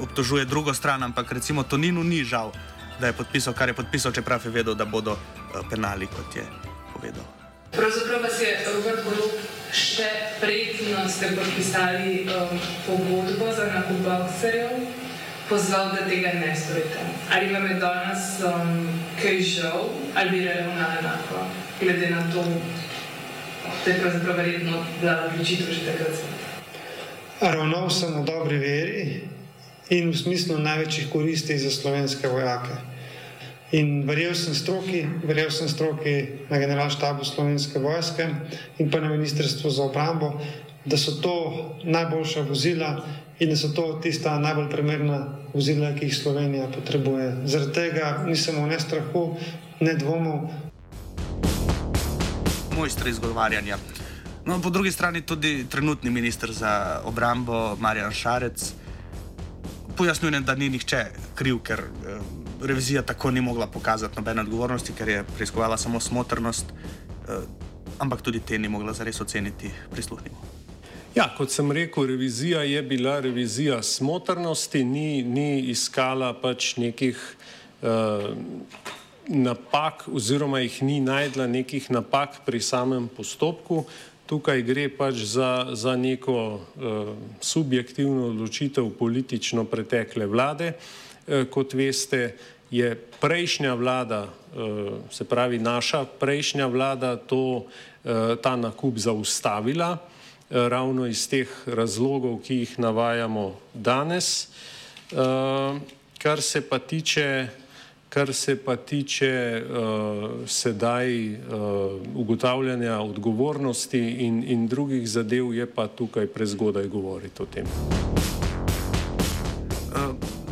obtožuje 0.00 0.44
drugo 0.44 0.74
stran, 0.74 1.02
ampak 1.02 1.32
recimo 1.32 1.62
Toninu 1.62 2.04
ni 2.04 2.24
žal, 2.24 2.52
da 3.00 3.06
je 3.06 3.12
podpisal, 3.12 3.54
kar 3.54 3.68
je 3.68 3.74
podpisal, 3.74 4.12
čeprav 4.12 4.40
je 4.44 4.50
vedel, 4.50 4.74
da 4.74 4.84
bodo 4.84 5.12
uh, 5.12 5.62
penali, 5.70 6.06
kot 6.06 6.36
je 6.36 6.44
povedal. 6.92 7.24
Pravzaprav 7.72 8.22
vas 8.22 8.40
je 8.40 8.58
Robert 8.74 9.04
Golob 9.04 9.32
še 9.72 10.08
predno 10.40 11.04
ste 11.08 11.34
podpisali 11.36 12.24
um, 12.24 12.60
pogodbo 12.86 13.52
za 13.52 13.68
nakup 13.68 14.00
boxerjev, 14.06 14.88
pozval, 15.48 15.92
da 15.92 16.08
tega 16.08 16.32
ne 16.40 16.56
storite. 16.56 17.04
Ali 17.32 17.52
vam 17.52 17.66
je 17.68 17.76
danes 17.80 18.24
um, 18.48 18.88
kaj 19.20 19.40
žal, 19.44 19.90
ali 20.16 20.30
bi 20.30 20.44
ravnali 20.48 20.98
enako, 21.04 21.46
glede 21.80 22.10
na 22.10 22.24
to, 22.32 22.44
da 23.84 23.90
je 23.90 24.00
pravzaprav 24.00 24.36
verjetno 24.36 24.84
bila 25.00 25.28
odločitev 25.28 25.72
že 25.72 25.86
takrat? 25.92 26.16
Ravnal 27.40 27.90
sem 27.90 28.16
v 28.16 28.24
dobri 28.24 28.58
veri 28.58 29.37
in 29.90 30.10
v 30.12 30.16
smislu 30.16 30.58
največjih 30.58 31.08
koristi 31.12 31.58
za 31.58 31.70
slovenske 31.70 32.28
vojake. 32.28 32.76
In 33.72 34.06
verjel 34.08 34.32
sem 34.34 34.54
stroki, 34.56 35.02
verjel 35.24 35.50
sem 35.52 35.68
stroki 35.68 36.46
na 36.48 36.56
generalštabu 36.56 37.24
slovenske 37.24 37.78
vojske 37.78 38.28
in 38.78 38.90
pa 38.90 39.00
na 39.00 39.12
ministrstvu 39.12 39.70
za 39.70 39.82
obrambo, 39.84 40.40
da 40.84 40.96
so 40.96 41.20
to 41.20 41.34
najboljša 41.84 42.46
vozila 42.48 43.04
in 43.38 43.50
da 43.52 43.56
so 43.56 43.68
to 43.68 44.00
tista 44.02 44.38
najbolj 44.38 44.70
primerna 44.70 45.18
vozila, 45.52 45.92
ki 45.94 46.08
jih 46.08 46.16
Slovenija 46.16 46.68
potrebuje. 46.72 47.44
Zaradi 47.44 47.72
tega 47.72 48.24
nisem 48.26 48.56
v 48.56 48.66
ne 48.72 48.80
strahu, 48.80 49.36
ne 49.80 49.94
dvomov. 49.94 50.48
Mojster 52.76 53.08
izgovarjanja. 53.08 53.78
No, 54.46 54.60
po 54.64 54.70
drugi 54.70 54.90
strani 54.92 55.20
tudi 55.20 55.66
trenutni 55.68 56.10
minister 56.10 56.52
za 56.52 57.00
obrambo 57.04 57.76
Marjan 57.76 58.12
Šarec 58.12 58.72
pojasnjuje, 59.98 60.40
da 60.40 60.54
ni 60.54 60.68
nihče 60.68 61.04
kriv, 61.34 61.58
ker 61.66 61.80
eh, 61.80 62.20
revizija 62.62 63.02
tako 63.02 63.30
ni 63.30 63.40
mogla 63.40 63.66
pokazati 63.66 64.16
nobene 64.16 64.40
odgovornosti, 64.46 64.92
ker 64.98 65.08
je 65.08 65.24
preiskovala 65.36 65.76
samo 65.76 66.00
smotrnost, 66.00 66.66
eh, 66.70 67.32
ampak 67.98 68.22
tudi 68.22 68.40
te 68.40 68.58
ni 68.58 68.68
mogla 68.68 68.92
zares 68.92 69.20
oceniti. 69.20 69.70
Prisluhnimo. 69.90 70.58
Ja, 71.14 71.26
kot 71.36 71.50
sem 71.50 71.72
rekel, 71.72 72.06
revizija 72.06 72.62
je 72.62 72.82
bila 72.82 73.20
revizija 73.20 73.82
smotrnosti, 73.82 74.84
ni, 74.84 75.22
ni 75.22 75.60
iskala 75.72 76.30
pač 76.42 76.76
nekih 76.76 77.18
uh, 77.82 78.28
napak, 79.28 80.04
oziroma 80.12 80.60
jih 80.60 80.82
ni 80.82 81.00
najdla 81.00 81.46
nekih 81.46 81.90
napak 81.90 82.38
pri 82.46 82.60
samem 82.60 83.08
postopku. 83.16 83.84
Tukaj 84.28 84.60
gre 84.62 84.90
pač 84.92 85.22
za, 85.24 85.72
za 85.72 85.96
neko 85.96 86.60
uh, 86.60 86.60
subjektivno 87.40 88.26
odločitev 88.28 88.90
politično 88.98 89.64
pretekle 89.64 90.26
vlade. 90.28 90.74
Uh, 90.76 91.46
kot 91.48 91.72
veste, 91.72 92.36
je 92.68 92.92
prejšnja 93.20 93.72
vlada, 93.74 94.26
uh, 94.28 95.00
se 95.10 95.24
pravi 95.24 95.56
naša 95.58 96.04
prejšnja 96.20 96.66
vlada, 96.68 97.16
to, 97.16 97.64
uh, 97.64 98.36
ta 98.42 98.56
nakup 98.56 99.00
zaustavila 99.00 99.96
ravno 100.48 101.06
iz 101.06 101.28
teh 101.28 101.48
razlogov, 101.66 102.38
ki 102.40 102.54
jih 102.62 102.78
navajamo 102.80 103.52
danes. 103.74 104.48
Kar 106.18 106.40
se 106.40 106.62
pa 106.64 106.78
tiče, 106.78 107.48
kar 108.18 108.34
se 108.34 108.56
pa 108.64 108.76
tiče 108.76 109.62
sedaj 110.46 111.36
ugotavljanja 112.14 112.98
odgovornosti 112.98 113.98
in, 113.98 114.42
in 114.46 114.66
drugih 114.66 115.08
zadev, 115.08 115.54
je 115.54 115.66
pa 115.66 115.86
tukaj 115.86 116.26
prezgodaj 116.26 116.88
govoriti 116.88 117.42
o 117.42 117.46
tem. 117.46 117.66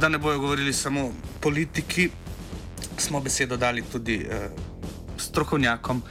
Da 0.00 0.08
ne 0.08 0.18
bojo 0.18 0.38
govorili 0.38 0.72
samo 0.72 1.10
politiki, 1.40 2.08
smo 2.98 3.20
besedo 3.20 3.56
dali 3.56 3.82
tudi 3.82 4.26
strokovnjakom, 5.18 6.02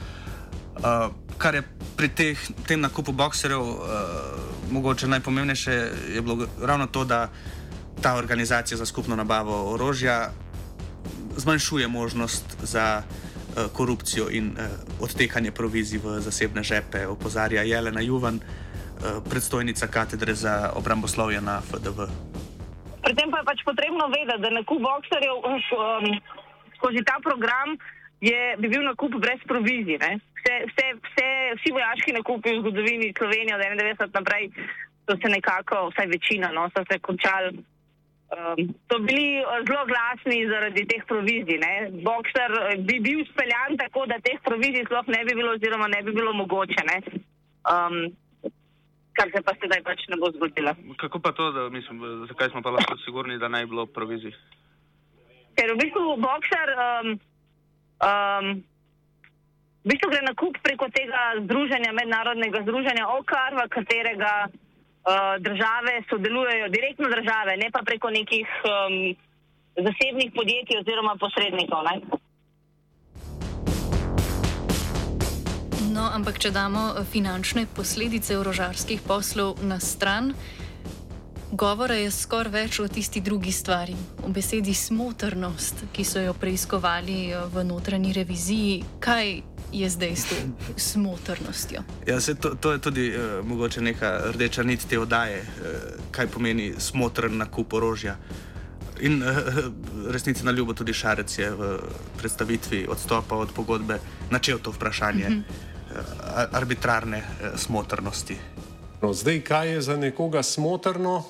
kar 1.38 1.54
je 1.54 1.62
pri 1.96 2.08
teh, 2.08 2.48
tem 2.66 2.80
nakupu 2.80 3.12
boxerjev, 3.12 3.60
uh, 3.60 3.78
mogoče 4.70 5.08
najpomembnejše 5.08 5.72
je 6.14 6.22
bilo 6.22 6.46
ravno 6.62 6.86
to, 6.86 7.04
da 7.04 7.30
ta 8.02 8.14
organizacija 8.14 8.78
za 8.78 8.86
skupno 8.86 9.16
nabavo 9.16 9.72
orožja 9.72 10.30
zmanjšuje 11.36 11.88
možnost 11.88 12.56
za 12.62 13.02
uh, 13.02 13.72
korupcijo 13.72 14.28
in 14.30 14.52
uh, 14.52 14.64
odtekanje 15.00 15.50
provizij 15.50 15.98
v 15.98 16.20
zasebne 16.20 16.62
žepe, 16.62 17.06
opozarja 17.06 17.62
Jelena 17.62 18.00
Juvan, 18.00 18.40
predstojnica 19.30 19.86
katedre 19.86 20.34
za 20.34 20.72
obramboslovje 20.74 21.40
na 21.40 21.60
FDV. 21.60 22.08
Pri 23.04 23.14
tem 23.14 23.30
pa 23.30 23.38
je 23.38 23.44
pač 23.44 23.60
potrebno 23.64 24.08
vedeti, 24.08 24.40
da 24.40 24.50
nakup 24.50 24.80
boxerjev 24.82 25.36
um, 25.36 26.06
skozi 26.76 27.04
ta 27.04 27.20
program 27.22 27.76
je, 28.20 28.56
bi 28.58 28.68
bil 28.68 28.82
nakup 28.82 29.12
brez 29.20 29.40
provizij. 29.46 29.98
Vse, 30.00 30.54
vse, 30.70 30.86
vse, 31.06 31.28
vsi 31.60 31.72
vojaški 31.76 32.12
nakupi 32.12 32.56
v 32.56 32.60
zgodovini 32.60 33.12
Slovenije 33.18 33.54
od 33.54 33.62
91 33.62 34.14
naprej 34.14 34.50
so 35.06 35.14
se 35.22 35.28
nekako, 35.28 35.88
vsaj 35.90 36.06
večina, 36.06 36.50
no, 36.52 36.68
so 36.74 36.82
se 36.90 36.98
končali. 36.98 37.62
Um, 38.26 38.74
so 38.90 38.98
bili 38.98 39.38
zelo 39.68 39.84
glasni 39.86 40.48
zaradi 40.50 40.82
teh 40.90 41.02
provizij. 41.06 41.58
Ne. 41.62 41.72
Boxer 42.02 42.50
bi 42.82 42.98
bil 43.00 43.22
speljan 43.30 43.78
tako, 43.78 44.06
da 44.10 44.18
teh 44.18 44.40
provizij 44.42 44.82
sploh 44.88 45.06
ne 45.06 45.22
bi 45.24 45.34
bilo, 45.38 45.52
oziroma 45.54 45.86
ne 45.86 46.02
bi 46.02 46.12
bilo 46.12 46.32
mogoče. 46.32 46.82
Um, 47.70 48.10
kar 49.12 49.30
se 49.30 49.42
pa 49.46 49.54
sedaj 49.60 49.82
pač 49.86 50.08
ne 50.10 50.18
bo 50.18 50.32
zgodilo. 50.34 50.74
Kako 50.98 51.22
pa 51.22 51.32
to, 51.32 51.52
da, 51.52 51.68
mislim, 51.70 52.02
zakaj 52.28 52.50
smo 52.50 52.62
pa 52.62 52.74
lahko 52.74 52.98
sigurni, 53.04 53.38
da 53.38 53.48
naj 53.48 53.64
bi 53.64 53.70
bilo 53.76 53.86
provizij? 53.86 54.34
Ker 55.54 55.74
v 55.74 55.80
bistvu 55.84 56.16
boxer. 56.26 56.74
Um, 56.86 57.18
um, 58.02 58.56
V 59.86 59.94
bistvu 59.94 60.08
gre 60.10 60.18
na 60.26 60.32
kup 60.34 60.56
preko 60.66 60.88
tega 60.90 61.36
združenja, 61.44 61.92
mednarodnega 61.94 62.64
združenja 62.64 63.04
OKR, 63.06 63.54
v 63.54 63.66
katerega 63.70 64.32
uh, 64.48 64.65
države 65.38 66.02
sodelujejo, 66.10 66.68
direktno 66.68 67.08
države, 67.08 67.56
ne 67.56 67.70
pa 67.74 67.80
preko 67.86 68.10
nekih 68.10 68.46
um, 68.66 69.16
zasebnih 69.86 70.32
podjetij 70.34 70.78
oziroma 70.82 71.16
posrednikov. 71.20 71.80
Ne? 71.88 71.96
No, 75.96 76.10
ampak 76.12 76.38
če 76.38 76.50
damo 76.52 76.92
finančne 77.08 77.64
posledice 77.76 78.36
orožarskih 78.36 79.00
poslov 79.06 79.62
na 79.64 79.78
stran, 79.80 80.34
govora 81.52 81.94
je 81.96 82.10
skoraj 82.10 82.52
več 82.52 82.80
o 82.84 82.88
tisti 82.88 83.22
drugi 83.24 83.52
stvari, 83.52 83.96
o 84.26 84.28
besedi 84.28 84.74
smotrnost, 84.74 85.86
ki 85.96 86.04
so 86.04 86.20
jo 86.20 86.34
preiskovali 86.36 87.32
v 87.52 87.64
notranji 87.64 88.12
reviziji. 88.12 88.82
Kaj 89.00 89.55
je 89.72 89.90
zdaj 89.90 90.16
s 90.16 90.24
to 90.24 90.36
smotrnostjo? 90.76 91.82
Ja, 92.06 92.20
se, 92.20 92.34
to, 92.34 92.54
to 92.54 92.72
je 92.72 92.78
tudi 92.78 93.06
uh, 93.10 93.46
mogoče 93.46 93.80
neka 93.80 94.20
rdeča 94.32 94.62
nit 94.62 94.86
te 94.88 94.98
oddaje, 94.98 95.40
uh, 95.42 95.66
kaj 96.10 96.26
pomeni 96.26 96.74
smotrn 96.78 97.36
nakup 97.36 97.72
orožja. 97.72 98.16
In 99.00 99.22
uh, 99.22 99.28
resnici 100.10 100.44
na 100.44 100.50
ljubo 100.50 100.74
tudi 100.74 100.92
Šarec 100.92 101.38
je 101.38 101.50
v 101.50 101.78
predstavitvi 102.18 102.86
odstopa 102.88 103.36
od 103.36 103.52
pogodbe 103.52 103.98
načel 104.30 104.58
to 104.58 104.70
vprašanje. 104.70 105.28
Mm 105.28 105.32
-hmm 105.32 105.76
arbitrarne 106.52 107.18
eh, 107.18 107.58
smotrnosti. 107.58 108.36
No, 109.02 109.12
zdaj, 109.12 109.40
kaj 109.40 109.68
je 109.70 109.80
za 109.80 109.96
nekoga 109.96 110.42
smotrno, 110.42 111.24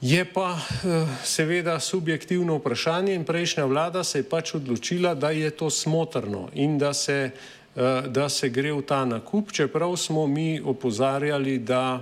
je 0.00 0.24
pa 0.24 0.58
eh, 0.58 1.06
seveda 1.24 1.80
subjektivno 1.80 2.56
vprašanje 2.56 3.14
in 3.14 3.24
prejšnja 3.24 3.64
vlada 3.64 4.04
se 4.04 4.18
je 4.18 4.28
pač 4.28 4.54
odločila, 4.54 5.14
da 5.14 5.30
je 5.30 5.50
to 5.50 5.70
smotrno 5.70 6.48
in 6.54 6.78
da 6.78 6.94
se, 6.94 7.30
eh, 7.76 8.02
da 8.08 8.28
se 8.28 8.48
gre 8.48 8.72
v 8.72 8.82
ta 8.82 9.04
nakup, 9.04 9.52
čeprav 9.52 9.96
smo 9.96 10.26
mi 10.26 10.60
opozarjali, 10.60 11.58
da 11.58 12.00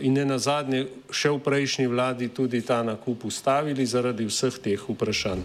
in 0.00 0.12
ne 0.12 0.24
na 0.28 0.36
zadnje 0.38 0.82
še 1.08 1.30
v 1.32 1.38
prejšnji 1.40 1.86
vladi 1.88 2.26
tudi 2.28 2.60
ta 2.60 2.82
nakup 2.84 3.24
ustavili 3.24 3.86
zaradi 3.86 4.26
vseh 4.28 4.58
teh 4.60 4.82
vprašanj. 4.88 5.40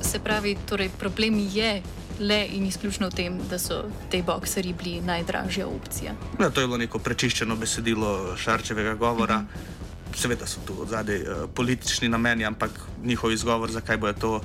Se 0.00 0.18
pravi, 0.18 0.56
torej 0.64 0.88
problem 0.96 1.44
je 1.52 1.82
le 2.20 2.46
in 2.46 2.66
izključno 2.66 3.08
v 3.08 3.14
tem, 3.14 3.38
da 3.50 3.58
so 3.58 3.84
te 4.10 4.22
bokseri 4.22 4.72
bili 4.72 5.00
najdražja 5.00 5.66
opcija. 5.66 6.14
Ja, 6.40 6.50
to 6.50 6.60
je 6.60 6.66
bilo 6.66 6.78
neko 6.78 6.98
prečiščeno 6.98 7.56
besedilo 7.56 8.36
šarčevega 8.36 8.94
govora. 8.94 9.38
Mm 9.38 9.48
-hmm. 9.48 10.20
Seveda 10.20 10.46
so 10.46 10.60
tu 10.66 10.86
zadaj 10.90 11.22
uh, 11.22 11.50
politični 11.54 12.08
nameni, 12.08 12.44
ampak 12.44 12.70
njihov 13.04 13.32
izgovor, 13.32 13.70
zakaj 13.70 13.96
bojo 13.96 14.12
to. 14.12 14.34
Uh, 14.36 14.42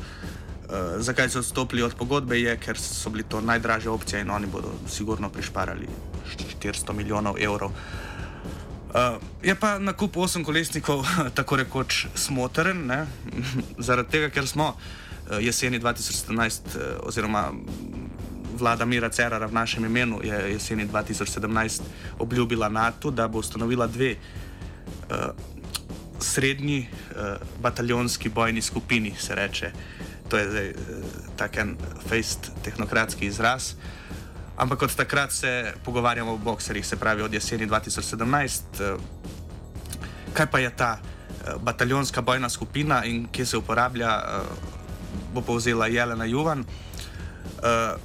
zakaj 0.98 1.30
so 1.30 1.40
odstopili 1.40 1.84
od 1.84 1.96
pogodbe, 1.96 2.42
je, 2.42 2.58
ker 2.58 2.78
so 2.78 3.10
bili 3.10 3.24
to 3.24 3.42
najdražja 3.42 3.92
opcija 3.92 4.22
in 4.22 4.30
oni 4.30 4.48
bodo 4.48 4.72
sigurno 4.88 5.30
prišparali 5.30 5.88
400 6.62 6.94
milijonov 6.94 7.36
evrov. 7.40 7.70
Uh, 7.70 8.96
je 9.44 9.56
pa 9.56 9.80
nakup 9.80 10.18
osem 10.18 10.44
kolesnikov 10.44 11.06
tako 11.38 11.56
rekoč 11.56 12.06
smotren, 12.16 12.92
zaradi 13.88 14.10
tega, 14.10 14.30
ker 14.30 14.48
smo 14.48 14.68
uh, 14.68 14.74
Eh, 14.74 15.09
jeseni 15.38 15.80
2017, 15.80 16.76
eh, 16.76 16.98
oziroma 17.04 17.52
vlada 18.60 18.86
Mira 18.86 19.10
Cerara 19.10 19.48
v 19.48 19.54
našem 19.54 19.86
imenu 19.86 20.20
je 20.24 20.52
jeseni 20.52 20.88
2017 20.88 21.82
obljubila 22.20 22.70
NATO, 22.70 23.12
da 23.12 23.28
bo 23.28 23.40
ustanovila 23.40 23.88
dve 23.88 24.16
uh, 24.16 25.16
srednji 26.20 26.88
uh, 26.90 27.38
bataljonski 27.62 28.30
bojni 28.30 28.62
skupini, 28.62 29.16
se 29.20 29.36
reče. 29.36 29.72
To 30.30 30.38
je 30.38 30.50
zdaj 30.50 30.70
uh, 30.70 30.76
tak 31.38 31.58
en 31.58 31.78
fejst 32.10 32.52
tehnokratski 32.64 33.26
izraz. 33.26 33.74
Ampak 34.58 34.82
od 34.82 34.96
takrat 34.96 35.32
se 35.32 35.74
pogovarjamo 35.86 36.34
o 36.34 36.38
bokserjih, 36.38 36.86
se 36.86 36.98
pravi 36.98 37.22
od 37.22 37.34
jeseni 37.34 37.68
2017. 37.68 38.62
Uh, 38.96 39.02
kaj 40.34 40.52
pa 40.52 40.60
je 40.60 40.76
ta 40.76 41.00
uh, 41.00 41.62
bataljonska 41.62 42.22
bojna 42.22 42.50
skupina 42.50 43.06
in 43.06 43.28
kje 43.32 43.46
se 43.46 43.58
uporablja? 43.58 44.20
Uh, 44.20 44.79
bo 45.34 45.42
povzela 45.42 45.88
Jelena 45.88 46.26
Juvan. 46.26 46.66
Uh, 47.60 47.96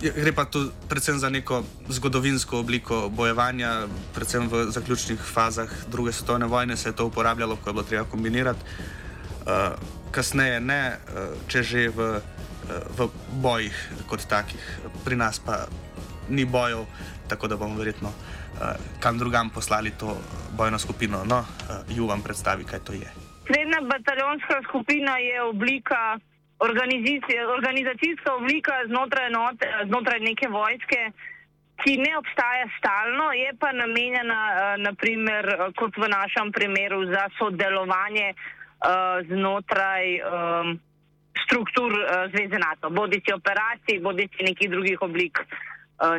gre 0.00 0.32
pa 0.32 0.44
tu 0.44 0.70
predvsem 0.88 1.18
za 1.18 1.28
neko 1.32 1.64
zgodovinsko 1.88 2.60
obliko 2.60 3.08
bojevanja, 3.08 3.88
predvsem 4.14 4.48
v 4.48 4.68
zaključnih 4.70 5.20
fazah 5.20 5.70
druge 5.88 6.12
svetovne 6.12 6.46
vojne 6.46 6.76
se 6.76 6.88
je 6.88 6.96
to 6.96 7.06
uporabljalo, 7.06 7.56
ko 7.56 7.70
je 7.70 7.72
bilo 7.72 7.84
treba 7.84 8.04
kombinirati. 8.04 8.60
Uh, 9.46 9.78
kasneje 10.10 10.60
ne, 10.60 10.96
uh, 10.96 11.36
če 11.48 11.62
že 11.62 11.88
v, 11.88 12.20
uh, 12.20 12.98
v 12.98 13.10
bojih 13.40 13.76
kot 14.06 14.26
takih. 14.28 14.62
Pri 15.04 15.16
nas 15.16 15.38
pa 15.38 15.66
ni 16.28 16.44
bojev, 16.44 16.86
tako 17.28 17.48
da 17.48 17.56
bomo 17.56 17.78
verjetno 17.78 18.12
uh, 18.60 18.76
kam 19.00 19.18
drugam 19.18 19.50
poslali 19.50 19.90
to 19.90 20.16
bojno 20.56 20.78
skupino. 20.78 21.24
No, 21.24 21.38
uh, 21.38 21.96
Ju 21.96 22.06
vam 22.06 22.22
predstavi, 22.22 22.64
kaj 22.64 22.80
to 22.80 22.92
je. 22.92 23.25
Srednja 23.46 23.80
bataljonska 23.80 24.62
skupina 24.68 25.18
je 25.18 25.42
oblika, 25.42 26.18
organizacijska 27.48 28.34
oblika 28.34 28.72
znotraj, 28.86 29.30
note, 29.30 29.66
znotraj 29.86 30.20
neke 30.20 30.48
vojske, 30.48 31.00
ki 31.82 31.96
ne 31.96 32.18
obstaja 32.18 32.66
stalno, 32.78 33.32
je 33.32 33.52
pa 33.60 33.72
namenjena, 33.72 34.40
eh, 34.52 34.76
naprimer, 34.78 35.44
kot 35.78 35.96
v 35.96 36.08
našem 36.08 36.52
primeru, 36.52 37.04
za 37.06 37.28
sodelovanje 37.38 38.32
uh, 38.32 39.26
znotraj 39.28 40.06
um, 40.20 40.80
struktur 41.44 41.92
uh, 41.92 42.26
Zveze 42.32 42.58
NATO, 42.58 42.90
bodi 42.90 43.20
si 43.24 43.34
operacij, 43.34 44.00
bodi 44.00 44.28
si 44.32 44.44
nekih 44.44 44.70
drugih 44.70 45.02
oblik, 45.02 45.38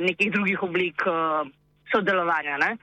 nekih 0.02 0.32
drugih 0.32 0.64
oblik 0.64 1.04
sodelovanja. 1.92 2.78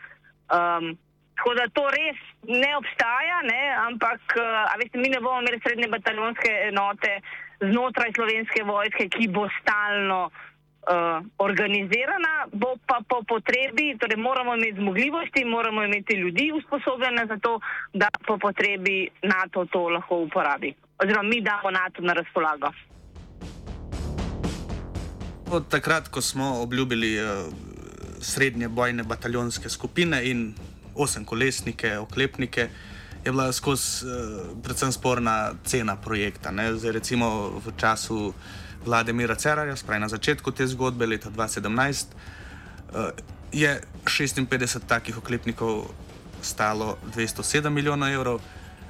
Um, 0.51 0.95
Tako 1.37 1.55
da 1.59 1.69
to 1.75 1.85
res 1.91 2.19
ne 2.49 2.71
obstaja, 2.77 3.39
ne? 3.43 3.63
ampak 3.89 4.37
eh, 4.39 4.77
veste, 4.79 4.99
mi 4.99 5.09
ne 5.09 5.21
bomo 5.21 5.41
imeli 5.41 5.61
srednje 5.65 5.89
bataljonske 5.89 6.51
enote 6.69 7.21
znotraj 7.61 8.13
slovenske 8.15 8.63
vojske, 8.65 9.09
ki 9.09 9.29
bo 9.29 9.47
stalno 9.61 10.21
uh, 10.27 11.25
organizirana, 11.39 12.47
bo 12.53 12.75
pa 12.87 13.01
po 13.09 13.23
potrebi, 13.29 13.97
torej 14.01 14.17
moramo 14.17 14.55
imeti 14.55 14.81
zmogljivosti, 14.81 15.45
moramo 15.45 15.85
imeti 15.85 16.15
ljudi 16.15 16.53
usposobljene 16.53 17.27
za 17.27 17.39
to, 17.39 17.61
da 17.93 18.09
po 18.27 18.39
potrebi 18.39 19.09
NATO 19.23 19.65
to 19.65 19.89
lahko 19.89 20.17
uporabi. 20.17 20.75
Oziroma 20.99 21.29
mi 21.29 21.41
damo 21.41 21.71
NATO 21.71 22.03
na 22.03 22.13
razpolago. 22.13 22.73
Od 25.51 25.69
takrat, 25.71 26.09
ko 26.09 26.21
smo 26.21 26.63
obljubili 26.63 27.19
uh, 27.21 27.29
srednje 28.21 28.69
bojne 28.69 29.03
bataljonske 29.03 29.69
skupine 29.69 30.31
in 30.31 30.55
osem 30.95 31.25
kolesnike, 31.25 31.99
oklepnike, 31.99 32.69
je 33.25 33.33
bila 33.33 33.53
skozi 33.53 34.07
uh, 34.07 34.63
predvsem 34.63 34.93
sporna 34.93 35.55
cena 35.65 35.97
projekta. 35.97 36.53
Zdaj, 36.53 36.93
recimo 36.93 37.57
v 37.59 37.73
času 37.77 38.35
vlade 38.85 39.13
Mira 39.13 39.35
Cerarja, 39.35 39.77
spravi 39.77 40.01
na 40.01 40.09
začetku 40.09 40.53
te 40.53 40.67
zgodbe, 40.67 41.07
leta 41.07 41.31
2017, 41.31 42.07
uh, 42.93 43.09
eh, 43.09 43.13
je 43.53 43.81
56 44.05 44.85
takih 44.87 45.19
oklepnikov 45.19 45.89
stalo 46.43 46.99
207 47.17 47.71
milijonov 47.71 48.13
evrov, 48.13 48.41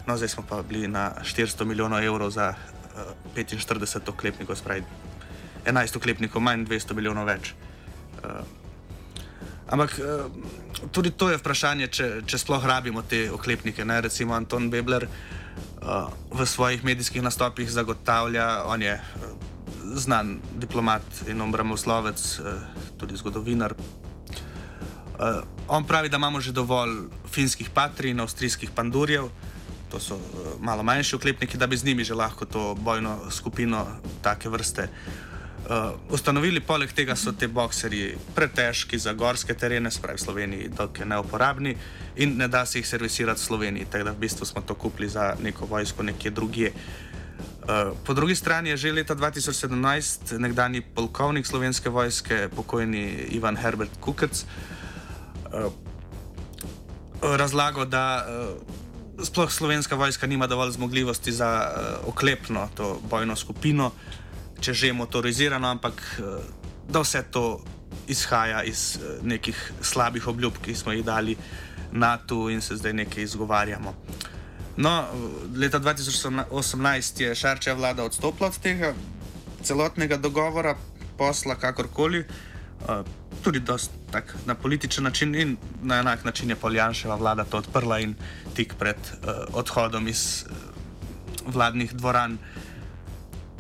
no 0.07 0.17
zdaj 0.17 0.29
smo 0.29 0.43
pa 0.49 0.63
bili 0.63 0.89
na 0.89 1.13
400 1.23 1.65
milijonov 1.65 2.03
evrov 2.03 2.31
za 2.31 2.55
uh, 2.55 3.15
eh, 3.37 3.45
45 3.45 4.11
oklepnikov, 4.11 4.57
spravi 4.57 4.83
11 5.65 5.97
oklepnikov 5.97 6.43
manj, 6.43 6.67
200 6.67 6.95
milijonov 6.95 7.31
več. 7.31 7.55
Uh, 8.25 8.64
Ampak 9.65 9.97
eh, 9.97 10.05
tudi 10.93 11.11
to 11.11 11.33
je 11.33 11.41
vprašanje, 11.41 11.89
če, 11.89 12.07
če 12.29 12.37
sploh 12.41 12.61
rabimo 12.61 13.01
te 13.03 13.31
oklepnike. 13.33 13.85
Ne? 13.85 14.01
Recimo 14.05 14.37
Anton 14.37 14.69
Bebler 14.69 15.09
uh, 15.09 16.13
v 16.29 16.45
svojih 16.45 16.85
medijskih 16.85 17.25
nastopih 17.25 17.71
zagotavlja, 17.71 18.69
on 18.69 18.85
je 18.85 18.93
uh, 18.93 19.33
znan 19.97 20.37
diplomat 20.61 21.25
in 21.31 21.41
obramboslovec, 21.41 22.21
uh, 22.43 22.61
tudi 23.01 23.17
zgodovinar. 23.17 23.73
Uh, 25.15 25.41
on 25.69 25.87
pravi, 25.89 26.13
da 26.13 26.21
imamo 26.21 26.45
že 26.45 26.53
dovolj 26.53 27.09
finskih 27.31 27.71
patrij 27.71 28.13
in 28.13 28.21
avstrijskih 28.21 28.75
pandurjev, 28.75 29.31
to 29.89 30.01
so 30.01 30.19
uh, 30.19 30.59
malo 30.61 30.85
manjši 30.85 31.17
oklepniki, 31.17 31.57
da 31.57 31.67
bi 31.67 31.77
z 31.81 31.89
njimi 31.89 32.05
že 32.05 32.15
lahko 32.15 32.45
to 32.45 32.75
bojno 32.75 33.31
skupino 33.31 33.87
take 34.21 34.53
vrste 34.53 34.91
uh, 34.91 35.34
ustanovili. 36.11 36.61
Poleg 36.61 36.93
tega 36.93 37.17
so 37.17 37.33
te 37.33 37.49
bokserji 37.49 38.15
pretežki 38.35 38.99
za 38.99 39.13
gorske 39.13 39.55
terene, 39.55 39.91
spravi 39.91 40.19
Sloveniji, 40.19 40.69
dokaj 40.77 41.07
neuporabni 41.07 41.77
in 42.17 42.37
ne 42.39 42.49
da 42.49 42.67
se 42.67 42.79
jih 42.79 42.89
servisirati 42.89 43.41
v 43.41 43.45
Sloveniji. 43.45 43.87
Tako 43.91 44.05
da 44.05 44.13
v 44.13 44.23
bistvu 44.27 44.47
smo 44.47 44.63
to 44.63 44.75
kupili 44.75 45.09
za 45.09 45.35
neko 45.43 45.67
vojsko 45.67 46.03
nekje 46.03 46.31
drugje. 46.31 46.73
Uh, 47.65 47.97
po 48.05 48.15
drugi 48.15 48.35
strani 48.37 48.71
je 48.71 48.77
že 48.77 48.93
leta 48.93 49.17
2017 49.17 50.39
nekdani 50.39 50.81
polkovnik 50.81 51.47
slovenske 51.47 51.89
vojske, 51.89 52.49
pokojni 52.57 53.33
Ivan 53.33 53.57
Herbert 53.57 53.91
Kukec, 54.01 54.45
uh, 54.45 55.73
razlagal, 57.23 57.89
da 57.89 58.21
uh, 58.21 59.25
sploh 59.25 59.53
slovenska 59.53 59.97
vojska 59.97 60.27
nima 60.27 60.47
dovolj 60.47 60.71
zmogljivosti 60.77 61.33
za 61.33 61.49
uh, 61.65 62.09
oklepno 62.09 62.69
to 62.75 63.01
bojno 63.11 63.37
skupino, 63.37 63.91
če 64.65 64.73
že 64.73 64.93
motorizirano, 64.97 65.69
ampak 65.69 66.01
uh, 66.19 66.41
da 66.89 67.05
vse 67.05 67.21
to 67.29 67.61
izhaja 68.09 68.63
iz 68.65 68.97
uh, 68.97 69.21
nekih 69.21 69.59
slabih 69.85 70.25
obljub, 70.33 70.57
ki 70.65 70.77
smo 70.77 70.95
jih 70.97 71.05
dali 71.05 71.37
NATO 71.93 72.49
in 72.51 72.65
se 72.65 72.77
zdaj 72.81 72.97
nekaj 73.05 73.29
izgovarjamo. 73.29 73.93
No, 74.77 74.93
leta 75.55 75.79
2018 75.79 77.21
je 77.23 77.35
Šarčeva 77.35 77.77
vlada 77.79 78.09
odstopila 78.09 78.49
od 78.49 78.59
tega 78.59 78.95
celotnega 79.63 80.17
dogovora, 80.19 80.75
posla, 81.19 81.55
kakorkoli, 81.61 82.25
uh, 82.25 83.05
tudi 83.45 83.61
tak, 84.11 84.35
na 84.49 84.55
političen 84.55 85.05
način, 85.05 85.35
in 85.35 85.57
na 85.83 86.01
enak 86.01 86.25
način 86.25 86.51
je 86.51 86.57
Poljanševa 86.57 87.15
vlada 87.21 87.45
to 87.45 87.61
odprla 87.61 88.01
in 88.01 88.17
tik 88.57 88.75
pred 88.79 88.97
odhodom 89.53 90.09
iz 90.09 90.45
vladnih 91.47 91.93
dvoran 91.93 92.39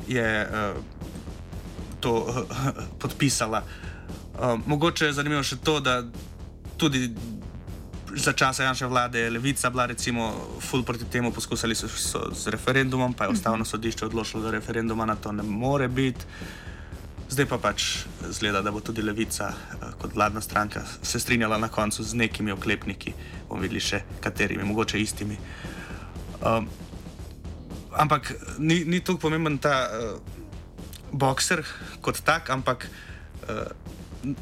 je 0.08 0.48
to 2.04 2.12
uh, 2.20 2.44
podpisala. 3.00 3.62
Uh, 3.64 4.58
mogoče 4.66 5.08
je 5.08 5.16
zanimivo 5.16 5.42
še 5.42 5.56
to, 5.64 5.80
da 5.80 6.02
tudi 6.76 7.08
za 8.14 8.32
časa 8.32 8.64
Janša 8.64 8.86
vlade 8.86 9.20
je 9.20 9.30
levica 9.30 9.70
bila 9.70 9.86
recimo 9.86 10.32
ful 10.60 10.82
proti 10.82 11.04
temu, 11.04 11.32
poskusili 11.32 11.74
so, 11.74 11.88
so 11.88 12.28
z 12.34 12.52
referendumom, 12.52 13.14
pa 13.14 13.24
je 13.24 13.28
mhm. 13.28 13.34
ustavno 13.34 13.64
sodišče 13.64 14.06
odločilo, 14.06 14.42
da 14.42 14.50
referenduma 14.50 15.06
na 15.06 15.16
to 15.16 15.32
ne 15.32 15.42
more 15.42 15.88
biti. 15.88 16.24
Zdaj 17.28 17.46
pa 17.46 17.58
pač 17.58 18.04
zgleda, 18.30 18.60
da 18.62 18.70
bo 18.70 18.80
tudi 18.84 19.02
levica 19.02 19.48
eh, 19.48 19.86
kot 19.98 20.14
vladna 20.14 20.40
stranka 20.40 20.84
se 21.02 21.20
strinjala 21.20 21.58
na 21.58 21.68
koncu 21.68 22.04
z 22.04 22.14
nekimi 22.14 22.52
oklepniki, 22.52 23.14
bomo 23.48 23.64
videli 23.64 23.80
še 23.80 24.04
katerimi, 24.20 24.64
mogoče 24.64 25.00
istimi. 25.00 25.38
Um, 26.44 26.68
ampak 27.96 28.34
ni, 28.58 28.84
ni 28.84 29.00
tu 29.00 29.16
pomemben 29.18 29.58
ta 29.58 29.88
uh, 29.88 30.43
bokser 31.14 31.62
kot 32.02 32.20
tak, 32.26 32.50
ampak 32.50 32.86
uh, 32.86 33.70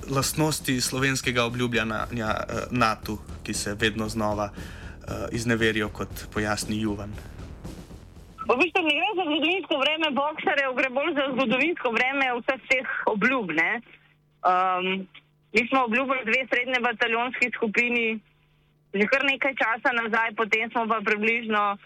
lastnosti 0.09 0.81
slovenskega 0.81 1.45
obljubljanja 1.45 2.07
uh, 2.09 2.65
NATO, 2.71 3.19
ki 3.45 3.55
se 3.55 3.75
vedno 3.75 4.09
znova 4.09 4.51
uh, 4.53 5.29
izneverijo, 5.33 5.89
kot 5.89 6.27
pojasni 6.35 6.81
Juvan. 6.81 7.13
V 8.43 8.57
bistvu 8.59 8.83
ne 8.83 8.95
gre 8.99 9.11
za 9.15 9.25
zgodovinsko 9.29 9.79
vreme 9.79 10.09
bokserjev, 10.19 10.75
gre 10.75 10.89
bolj 10.91 11.13
za 11.15 11.27
zgodovinsko 11.35 11.93
vreme 11.95 12.27
vseh 12.41 12.63
teh 12.71 12.89
obljub. 13.07 13.53
Um, 13.53 15.07
mi 15.55 15.63
smo 15.69 15.85
obljubili 15.85 16.25
dve 16.25 16.43
srednje 16.51 16.81
bataljonski 16.81 17.53
skupini 17.57 18.21
že 18.93 19.09
kar 19.09 19.25
nekaj 19.25 19.57
časa 19.57 19.91
nazaj, 19.97 20.37
potem 20.37 20.69
smo 20.69 20.85
pa 20.85 21.01
približno, 21.01 21.81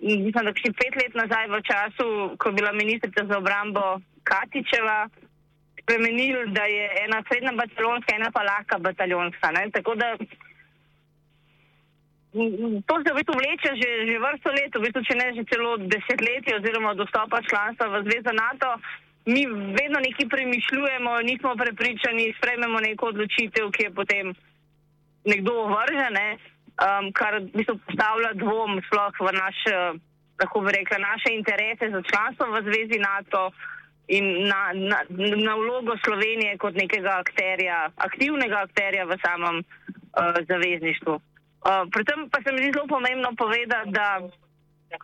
mislim, 0.00 0.44
da 0.44 0.52
še 0.56 0.72
pet 0.78 0.98
let 1.00 1.14
nazaj 1.14 1.48
v 1.50 1.62
času, 1.70 2.08
ko 2.38 2.50
je 2.50 2.58
bila 2.60 2.72
ministrica 2.72 3.24
za 3.26 3.38
obrambo 3.38 3.98
Katičeva, 4.28 5.08
spremenili, 5.82 6.52
da 6.52 6.64
je 6.68 6.84
ena 7.06 7.22
srednja 7.28 7.52
bataljonska, 7.56 8.14
ena 8.14 8.30
pa 8.30 8.42
lahka 8.44 8.78
bataljonska. 8.78 9.50
Ne? 9.56 9.70
Tako 9.72 9.94
da 9.94 10.16
To 12.86 12.94
se 13.00 13.10
v 13.12 13.16
bistvu 13.16 13.34
vleče 13.40 13.70
že, 13.80 13.90
že 14.04 14.16
vrsto 14.20 14.50
let, 14.52 14.72
v 14.76 14.84
bistvu, 14.84 15.00
če 15.00 15.14
ne 15.16 15.26
že 15.32 15.48
celo 15.48 15.70
desetletje, 15.80 16.58
oziroma 16.60 16.92
dostopa 16.94 17.40
članstva 17.48 17.88
v 17.88 18.04
Zvezo 18.04 18.32
NATO. 18.36 18.76
Mi 19.32 19.44
vedno 19.48 19.98
nekaj 20.00 20.28
premišljujemo, 20.28 21.20
nismo 21.24 21.56
prepričani, 21.56 22.32
sprejmemo 22.36 22.80
neko 22.80 23.12
odločitev, 23.12 23.72
ki 23.72 23.88
je 23.88 23.90
potem 23.96 24.26
nekdo 25.24 25.52
ovržene, 25.64 26.36
um, 26.78 27.12
kar 27.12 27.40
v 27.40 27.50
bistvu 27.54 27.78
postavlja 27.86 28.32
dvom 28.38 28.78
sploh 28.86 29.14
v 29.20 29.32
naše, 29.34 29.76
lahko 30.40 30.60
bi 30.62 30.70
rekla, 30.78 30.98
naše 30.98 31.34
interese 31.34 31.90
za 31.90 32.02
članstvo 32.02 32.50
v 32.54 32.62
Zvezi 32.70 32.98
NATO 32.98 33.50
in 34.08 34.48
na, 34.48 34.72
na, 34.72 34.98
na 35.36 35.54
vlogo 35.54 35.98
Slovenije 36.04 36.56
kot 36.56 36.74
nekega 36.74 37.20
akterja, 37.20 37.92
aktivnega 37.96 38.64
akterja 38.64 39.04
v 39.04 39.18
samem 39.20 39.56
uh, 39.60 40.38
zavezništvu. 40.48 41.14
Uh, 41.14 41.84
predvsem 41.92 42.30
pa 42.30 42.38
se 42.40 42.52
mi 42.52 42.62
zdi 42.62 42.72
zelo 42.72 42.86
pomembno 42.86 43.34
povedati, 43.36 43.90
da 43.90 44.22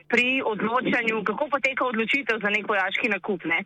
pri 0.09 0.41
odločanju, 0.41 1.25
kako 1.25 1.49
poteka 1.53 1.85
odločitev 1.85 2.41
za 2.41 2.49
nek 2.49 2.65
vojaški 2.69 3.09
nakup, 3.13 3.45
ne? 3.45 3.65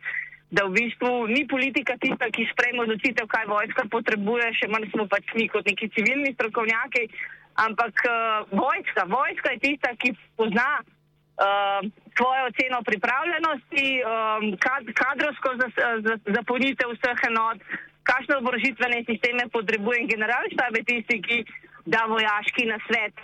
da 0.49 0.65
v 0.65 0.73
bistvu 0.81 1.29
ni 1.29 1.45
politika 1.45 1.93
tista, 2.01 2.25
ki 2.33 2.49
sprejme 2.49 2.81
odločitev, 2.81 3.29
kaj 3.29 3.45
vojska 3.45 3.85
potrebuje, 3.93 4.49
še 4.57 4.67
manj 4.73 4.89
smo 4.89 5.05
pač 5.05 5.29
mi 5.37 5.45
kot 5.45 5.61
neki 5.69 5.91
civilni 5.93 6.33
strokovnjaki, 6.33 7.05
ampak 7.65 7.95
uh, 8.05 8.13
vojska, 8.51 9.03
vojska 9.07 9.51
je 9.55 9.59
tista, 9.65 9.89
ki 9.99 10.13
pozna 10.37 10.81
uh, 10.81 11.81
svojo 12.17 12.41
oceno 12.49 12.79
pripravljenosti, 12.89 13.87
um, 14.03 14.43
kad, 14.63 14.83
kadrovsko 15.01 15.49
zapolnitev 16.35 16.95
vseh 16.95 17.19
enot, 17.31 17.57
kakšne 18.03 18.39
oborožitvene 18.41 19.03
sisteme 19.09 19.43
potrebuje 19.53 19.97
in 20.01 20.11
generalštab 20.13 20.77
je 20.77 20.83
tisti, 20.91 21.21
ki 21.27 21.37
da 21.85 22.05
vojaški 22.13 22.65
na 22.71 22.77
svet, 22.87 23.15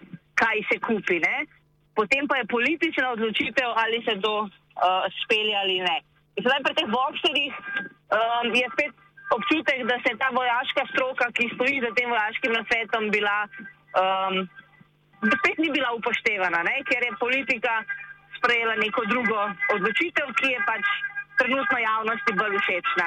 kaj 0.41 0.57
se 0.69 0.77
kupi. 0.79 1.19
Ne? 1.19 1.45
Potem 1.95 2.27
pa 2.27 2.37
je 2.37 2.51
politična 2.55 3.11
odločitev, 3.15 3.69
ali 3.83 4.03
se 4.07 4.19
to 4.21 4.35
uh, 4.43 5.07
spelje 5.23 5.55
ali 5.63 5.79
ne. 5.87 5.97
Zdaj 6.43 6.59
pri 6.63 6.73
teh 6.75 6.87
bokserjih 6.91 7.53
um, 7.55 8.47
je 8.51 8.67
spet 8.75 8.93
občutek, 9.37 9.79
da 9.89 9.95
se 10.03 10.11
je 10.11 10.21
ta 10.21 10.29
vojaška 10.39 10.83
stroka, 10.91 11.31
ki 11.35 11.53
stoji 11.55 11.81
za 11.85 11.91
tem 11.97 12.09
vojaškim 12.09 12.51
nasvetom, 12.57 13.09
bila, 13.15 13.37
um, 13.95 14.49
spet 15.33 15.57
ni 15.57 15.69
bila 15.71 15.89
upoštevana, 15.97 16.63
ne? 16.63 16.75
ker 16.89 17.01
je 17.03 17.11
politika 17.19 17.73
sprejela 18.37 18.75
neko 18.75 19.01
drugo 19.09 19.39
odločitev, 19.75 20.27
ki 20.37 20.47
je 20.53 20.59
pač 20.69 20.85
trenutno 21.39 21.77
javnosti 21.89 22.31
bolj 22.39 22.57
všečna. 22.63 23.05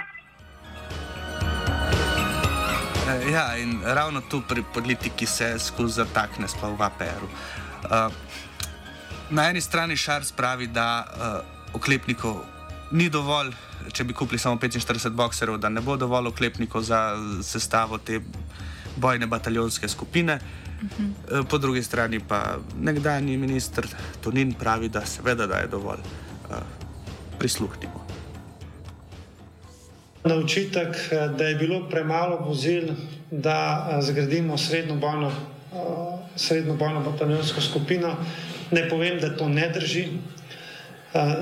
Eh, 3.09 3.31
ja, 3.33 3.57
in 3.57 3.81
ravno 3.85 4.20
tu 4.20 4.42
pri 4.48 4.62
politiki 4.74 5.27
se 5.27 5.59
skozi 5.59 6.03
zatakne 6.03 6.48
sploh 6.48 6.77
v 6.79 6.83
APR-u. 6.83 7.29
Uh, 7.29 8.12
na 9.31 9.48
eni 9.51 9.61
strani 9.61 9.96
Šars 9.96 10.33
pravi, 10.33 10.66
da 10.66 11.05
uh, 11.07 11.77
oklepnikov 11.77 12.44
ni 12.92 13.09
dovolj, 13.09 13.53
če 13.92 14.05
bi 14.05 14.16
kupili 14.16 14.38
samo 14.38 14.57
45 14.57 15.09
bokserov, 15.16 15.57
da 15.57 15.68
ne 15.68 15.81
bo 15.81 15.96
dovolj 15.96 16.29
oklepnikov 16.29 16.83
za 16.83 17.16
sestavo 17.42 17.98
te 17.98 18.20
bojne 18.96 19.27
bataljonske 19.27 19.88
skupine. 19.88 20.37
Uh 20.37 20.67
-huh. 20.82 21.48
Po 21.48 21.58
drugi 21.58 21.82
strani 21.82 22.20
pa 22.20 22.58
nekdani 22.80 23.36
minister 23.36 23.86
Tonin 24.20 24.52
pravi, 24.52 24.88
da 24.88 25.06
seveda 25.06 25.46
da 25.46 25.56
je 25.56 25.66
dovolj. 25.66 26.00
Uh, 26.50 26.56
prisluhnimo 27.38 28.08
na 30.28 30.34
očitek, 30.34 30.96
eh, 31.10 31.28
da 31.38 31.44
je 31.44 31.54
bilo 31.54 31.88
premalo 31.88 32.36
vozil, 32.36 32.92
da 33.30 33.88
eh, 33.90 34.02
zgradimo 34.02 34.58
srednjo 34.58 34.94
bojno, 34.94 35.28
eh, 35.28 36.18
srednjo 36.36 36.74
bojno 36.74 37.00
bataljonsko 37.00 37.60
skupino. 37.60 38.16
Ne 38.70 38.88
povem, 38.88 39.20
da 39.20 39.36
to 39.36 39.48
ne 39.48 39.68
drži. 39.74 40.08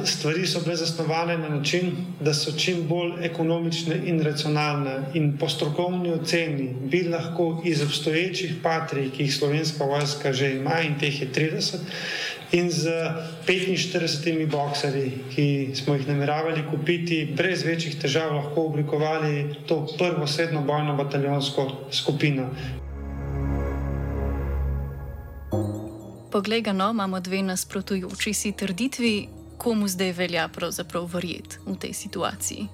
Stvari 0.04 0.46
so 0.46 0.60
bile 0.60 0.76
zasnovane 0.76 1.38
na 1.38 1.48
način, 1.48 1.90
da 2.20 2.34
so 2.34 2.52
čim 2.58 2.86
bolj 2.88 3.24
ekonomične 3.26 3.96
in 4.06 4.22
racionalne, 4.22 5.00
in 5.14 5.38
po 5.38 5.48
strokovni 5.48 6.12
oceni 6.12 6.74
bi 6.90 7.02
lahko 7.02 7.62
iz 7.64 7.82
obstoječih 7.82 8.54
patrij, 8.62 9.10
ki 9.10 9.22
jih 9.22 9.34
slovenska 9.34 9.84
vojska 9.84 10.32
že 10.32 10.52
ima, 10.56 10.80
in 10.80 10.98
teh 11.00 11.22
je 11.22 11.28
30, 11.32 11.76
in 12.52 12.70
z 12.70 12.90
45 13.46 14.46
bokserji, 14.50 15.12
ki 15.34 15.70
smo 15.74 15.94
jih 15.94 16.08
nameravali 16.08 16.62
kupiti, 16.70 17.34
brez 17.36 17.64
večjih 17.64 17.98
težav 18.00 18.34
lahko 18.34 18.66
oblikovali 18.70 19.54
to 19.66 19.86
prvo 19.98 20.26
srednjo 20.26 20.60
bojno 20.60 20.96
bataljonsko 20.96 21.70
skupino. 21.90 22.50
Poglej, 26.30 26.62
no, 26.74 26.90
imamo 26.90 27.20
dve 27.20 27.42
nasprotujoči 27.42 28.32
si 28.34 28.52
trditvi. 28.52 29.35
Komu 29.58 29.88
zdaj 29.88 30.12
velja 30.12 30.48
pravzaprav 30.48 31.08
verjeti 31.12 31.58
v 31.66 31.76
tej 31.76 31.92
situaciji? 31.92 32.68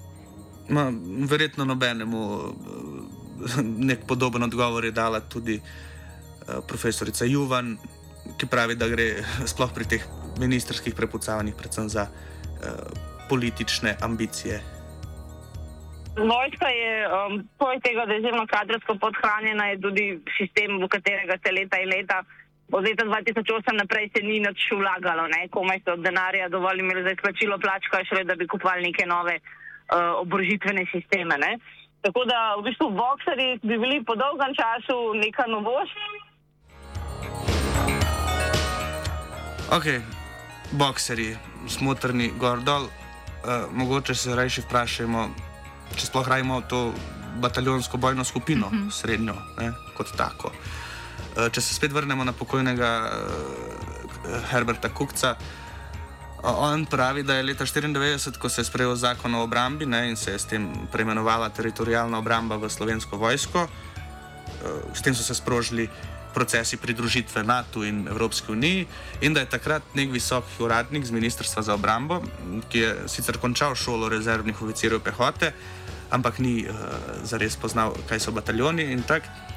Ma, 0.69 0.87
verjetno 1.29 1.65
nobenemu 1.65 2.21
eh, 2.39 3.61
nek 3.63 4.05
podoben 4.07 4.43
odgovor 4.43 4.85
je 4.85 4.91
dala 4.91 5.19
tudi 5.19 5.59
uh, 5.59 6.61
profesorica 6.67 7.25
Juvan, 7.25 7.77
ki 8.39 8.47
pravi, 8.47 8.75
da 8.75 8.87
gre 8.87 9.23
sploh 9.51 9.73
pri 9.73 9.85
teh 9.85 10.05
ministerskih 10.39 10.95
prepucavanjih 10.95 11.55
predvsem 11.55 11.89
za 11.89 12.07
uh, 12.07 12.69
politične 13.29 13.97
ambicije. 14.01 14.61
Vojska 16.13 16.69
je, 16.69 16.93
um, 17.09 17.41
poleg 17.57 17.81
tega, 17.81 18.05
da 18.05 18.13
je 18.13 18.19
izjemno 18.19 18.45
kadrovsko 18.47 18.95
podhranjena, 19.01 19.65
je 19.73 19.81
tudi 19.81 20.05
sistem, 20.37 20.77
v 20.77 20.87
katerega 20.87 21.39
se 21.41 21.51
leta 21.51 21.79
in 21.81 21.89
leta, 21.89 22.21
od 22.71 22.83
leta 22.83 23.05
2008 23.05 23.77
naprej, 23.77 24.09
se 24.15 24.23
ni 24.23 24.39
nič 24.39 24.71
vlagalo, 24.71 25.27
ne? 25.27 25.47
komaj 25.51 25.81
so 25.83 25.93
od 25.93 26.01
denarja 26.01 26.49
dovolj 26.49 26.79
imeli 26.79 27.03
za 27.03 27.11
izplačilo 27.11 27.57
plač, 27.59 27.87
kaj 27.91 28.05
šele, 28.05 28.23
da 28.23 28.35
bi 28.35 28.47
kupovali 28.47 28.87
neke 28.89 29.05
nove 29.05 29.35
uh, 29.39 30.21
oborožitvene 30.23 30.85
sisteme. 30.91 31.37
Ne? 31.37 31.59
Tako 32.01 32.25
da 32.25 32.55
v 32.59 32.63
bistvu 32.67 32.89
bokseri 32.91 33.59
bi 33.63 33.77
bili 33.77 34.03
po 34.03 34.15
dolgem 34.15 34.55
času 34.55 35.13
neka 35.13 35.45
novost. 35.47 35.97
Ok, 39.71 39.87
bokseri, 40.71 41.35
smotrni, 41.67 42.31
gor 42.39 42.63
dol. 42.63 42.87
Uh, 43.43 43.67
mogoče 43.75 44.15
se 44.15 44.35
raje 44.35 44.63
vprašajmo, 44.63 45.27
če 45.99 46.07
sploh 46.07 46.27
rajmo 46.27 46.61
to 46.69 46.93
bataljonsko 47.43 47.97
bojno 47.97 48.23
skupino, 48.23 48.69
mm 48.69 48.77
-hmm. 48.77 48.91
srednjo, 48.91 49.35
ne, 49.59 49.71
kot 49.97 50.07
tako. 50.17 50.47
Uh, 50.47 50.92
če 51.33 51.61
se 51.61 51.73
spet 51.73 51.91
vrnemo 51.91 52.23
na 52.23 52.33
pokojnega 52.33 52.89
uh, 53.09 54.49
Herberta 54.51 54.89
Kukca, 54.93 55.35
on 56.43 56.85
pravi, 56.85 57.23
da 57.23 57.37
je 57.37 57.43
leta 57.43 57.65
1994, 57.65 58.37
ko 58.37 58.49
se 58.49 58.61
je 58.61 58.65
sprejel 58.65 58.95
zakon 58.95 59.35
o 59.35 59.43
obrambi 59.43 59.85
ne, 59.85 60.09
in 60.09 60.17
se 60.19 60.31
je 60.31 60.39
s 60.39 60.45
tem 60.45 60.67
preimenovala 60.91 61.49
teritorijalna 61.49 62.19
obramba 62.19 62.57
v 62.59 62.69
slovensko 62.69 63.17
vojsko, 63.17 63.67
s 64.93 65.01
tem 65.01 65.15
so 65.15 65.23
se 65.23 65.35
sprožili 65.35 65.87
procesi 66.33 66.77
pridružitve 66.77 67.43
NATO 67.43 67.83
in 67.83 68.07
Evropske 68.11 68.51
unije, 68.51 68.85
in 69.21 69.33
da 69.33 69.39
je 69.39 69.49
takrat 69.49 69.95
nek 69.95 70.11
visoki 70.11 70.63
uradnik 70.63 71.05
z 71.05 71.11
Ministrstva 71.11 71.63
za 71.63 71.73
obrambo, 71.73 72.21
ki 72.69 72.79
je 72.79 72.95
sicer 73.07 73.37
končal 73.37 73.75
šolo 73.75 74.09
rezervnih 74.09 74.61
oficirjev 74.61 74.99
pehote, 74.99 75.53
ampak 76.11 76.39
ni 76.39 76.65
uh, 76.67 76.75
zares 77.23 77.55
poznal, 77.55 77.95
kaj 78.09 78.19
so 78.19 78.31
bataljoni 78.31 78.91
in 78.91 79.03
tako. 79.03 79.52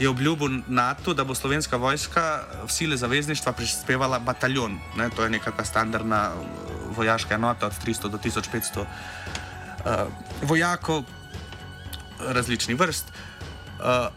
Je 0.00 0.08
obljubil 0.08 0.60
NATO, 0.68 1.14
da 1.14 1.24
bo 1.24 1.34
slovenska 1.34 1.76
vojska 1.76 2.44
v 2.66 2.70
sile 2.72 2.96
zavezništva 2.96 3.52
prispevala 3.52 4.18
bataljon. 4.18 4.78
Ne, 4.96 5.10
to 5.10 5.24
je 5.24 5.30
neka 5.30 5.64
standardna 5.64 6.32
vojaška 6.96 7.34
enota 7.34 7.66
od 7.66 7.72
300 7.86 8.08
do 8.08 8.18
1500 8.18 8.80
uh, 8.80 8.86
vojakov 10.42 11.04
različnih 12.20 12.80
vrst. 12.80 13.04
Uh, 13.78 14.12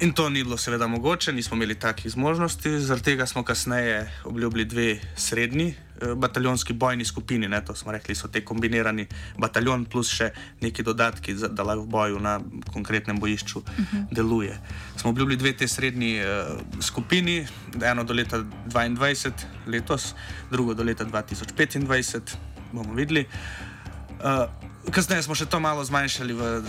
In 0.00 0.12
to 0.12 0.28
ni 0.28 0.42
bilo 0.44 0.56
seveda 0.56 0.86
mogoče, 0.86 1.32
nismo 1.32 1.56
imeli 1.56 1.74
takih 1.78 2.12
zmožnosti, 2.12 2.80
zaradi 2.80 3.04
tega 3.04 3.26
smo 3.26 3.44
kasneje 3.44 4.10
obljubili 4.24 4.64
dve 4.64 4.98
srednji 5.16 5.74
bataljonski 6.16 6.72
bojni 6.72 7.04
skupini. 7.04 7.48
Ne, 7.48 7.60
to 7.64 7.74
smo 7.74 7.92
rekli, 7.92 8.14
so 8.14 8.28
te 8.28 8.44
kombinirani 8.44 9.06
bataljon 9.38 9.84
plus 9.84 10.10
še 10.10 10.30
neki 10.60 10.82
dodatki, 10.82 11.34
da 11.34 11.62
lahko 11.62 11.84
v 11.84 11.90
boju 11.94 12.20
na 12.20 12.38
konkretnem 12.72 13.20
bojišču 13.20 13.58
uh 13.58 13.84
Mhm. 13.84 13.96
-huh. 13.96 14.14
deluje. 14.14 14.60
Smo 14.96 15.10
obljubili 15.10 15.36
dve 15.36 15.52
te 15.52 15.68
srednji 15.68 16.18
eh, 16.18 16.46
skupini, 16.80 17.46
eno 17.82 18.04
do 18.04 18.14
leta 18.14 18.44
2022, 18.66 19.32
letos, 19.66 20.14
drugo 20.50 20.74
do 20.74 20.82
leta 20.82 21.04
2025, 21.04 22.20
bomo 22.72 22.94
videli. 22.94 23.28
Uh, 24.24 24.90
kasneje 24.90 25.22
smo 25.22 25.34
še 25.34 25.46
to 25.46 25.60
malo 25.60 25.84
zmanjšali, 25.84 26.32
v, 26.32 26.62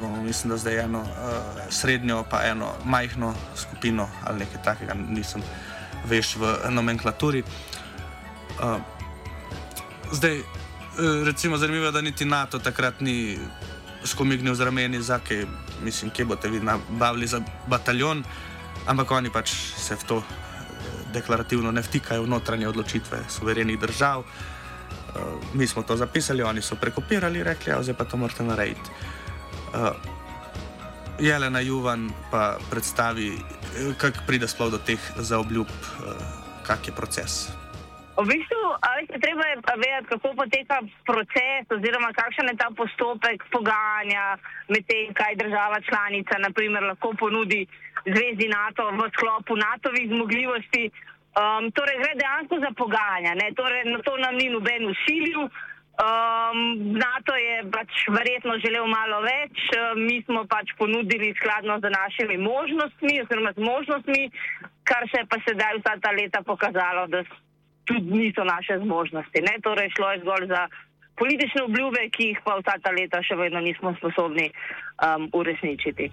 bomo, 0.00 0.22
mislim, 0.22 0.50
da 0.50 0.56
zdaj 0.56 0.78
eno 0.78 1.00
uh, 1.00 1.08
srednjo, 1.70 2.24
pa 2.30 2.42
eno 2.44 2.72
majhno 2.84 3.34
skupino 3.56 4.08
ali 4.24 4.38
nekaj 4.38 4.62
takega, 4.62 4.94
nisem 4.94 5.42
veš 6.06 6.36
v 6.36 6.70
nomenklaturi. 6.70 7.40
Uh, 7.40 7.69
zdaj, 10.12 10.38
uh, 10.38 10.44
recimo, 11.24 11.56
zanimivo 11.56 11.86
je, 11.86 11.92
da 11.92 12.00
niti 12.00 12.24
NATO 12.24 12.58
takrat 12.58 13.00
ni 13.00 13.38
skomignil 14.04 14.54
z 14.54 14.60
rameni, 14.64 15.02
za 15.02 15.18
kaj, 15.18 15.44
mislim, 15.82 16.10
kje 16.10 16.24
boste 16.24 16.48
vi 16.48 16.60
nabavili 16.60 17.26
za 17.26 17.40
bataljon, 17.66 18.24
ampak 18.86 19.10
oni 19.10 19.30
pač 19.30 19.52
se 19.76 19.96
v 19.96 20.04
to 20.08 20.16
uh, 20.16 20.24
deklarativno 21.12 21.72
ne 21.72 21.82
vtikajo 21.82 22.22
v 22.22 22.28
notranje 22.28 22.68
odločitve 22.68 23.24
suverenih 23.28 23.80
držav. 23.80 24.20
Uh, 24.20 24.24
mi 25.54 25.66
smo 25.66 25.82
to 25.82 25.96
zapisali, 25.96 26.42
oni 26.42 26.62
so 26.62 26.76
prekopirali, 26.76 27.42
rekli, 27.42 27.74
zdaj 27.80 27.94
pa 27.94 28.04
to 28.04 28.16
morate 28.16 28.44
narediti. 28.44 28.90
Uh, 29.74 29.94
Jelena 31.20 31.60
Juvan 31.60 32.10
pa 32.30 32.56
predstavi, 32.70 33.38
kako 33.96 34.24
pride 34.26 34.48
sploh 34.48 34.70
do 34.72 34.78
teh 34.78 35.00
zaobljub, 35.16 35.66
uh, 35.68 36.14
kak 36.64 36.88
je 36.88 36.94
proces. 36.96 37.59
V 38.20 38.28
bistvu, 38.28 38.62
veste, 38.96 39.16
treba 39.24 39.44
je 39.48 39.56
vedeti, 39.56 40.08
kako 40.12 40.34
poteka 40.36 40.76
proces, 41.08 41.64
oziroma 41.76 42.12
kakšen 42.12 42.52
je 42.52 42.60
ta 42.60 42.68
postopek 42.76 43.46
pogajanja 43.54 44.36
med 44.68 44.84
tem, 44.90 45.14
kaj 45.16 45.40
država 45.40 45.80
članica 45.88 46.36
naprimer, 46.46 46.84
lahko 46.90 47.14
ponudi 47.16 47.64
Zvezi 48.04 48.48
NATO 48.48 48.90
v 48.92 49.08
sklopu 49.16 49.56
NATO-vih 49.56 50.08
zmogljivosti. 50.12 50.84
Um, 51.40 51.72
torej, 51.72 51.96
gre 52.02 52.12
dejansko 52.20 52.60
za 52.60 52.70
pogajanja. 52.76 53.32
Torej, 53.56 53.84
na 53.88 53.98
to 54.04 54.16
nam 54.16 54.36
ni 54.36 54.48
noben 54.52 54.88
usilil. 54.92 55.48
Um, 56.00 56.58
NATO 57.00 57.32
je 57.36 57.56
pač 57.72 58.04
verjetno 58.08 58.56
želel 58.60 58.86
malo 58.88 59.20
več, 59.24 59.68
mi 59.96 60.20
smo 60.24 60.44
pač 60.48 60.72
ponudili 60.78 61.32
skladno 61.40 61.76
z 61.80 61.92
našimi 61.92 62.36
možnostmi, 62.36 63.20
oziroma 63.24 63.52
z 63.56 63.64
možnostmi, 63.64 64.22
kar 64.84 65.08
se 65.08 65.20
je 65.20 65.28
pa 65.28 65.40
sedaj 65.48 65.80
vsa 65.80 66.00
ta 66.00 66.12
leta 66.16 66.40
pokazalo, 66.44 67.06
da 67.12 67.24
tudi 67.90 68.06
niso 68.20 68.44
naše 68.46 68.78
zmožnosti. 68.84 69.38
Ne? 69.46 69.58
Torej, 69.66 69.90
šlo 69.96 70.12
je 70.12 70.22
zgolj 70.22 70.46
za 70.54 70.62
politične 71.20 71.66
obljube, 71.68 72.06
ki 72.14 72.30
jih 72.30 72.38
pa 72.44 72.54
vsa 72.60 72.78
ta 72.82 72.94
leta 72.94 73.20
še 73.26 73.36
vedno 73.36 73.60
nismo 73.60 73.92
sposobni 73.98 74.46
um, 74.50 75.28
uresničiti. 75.32 76.08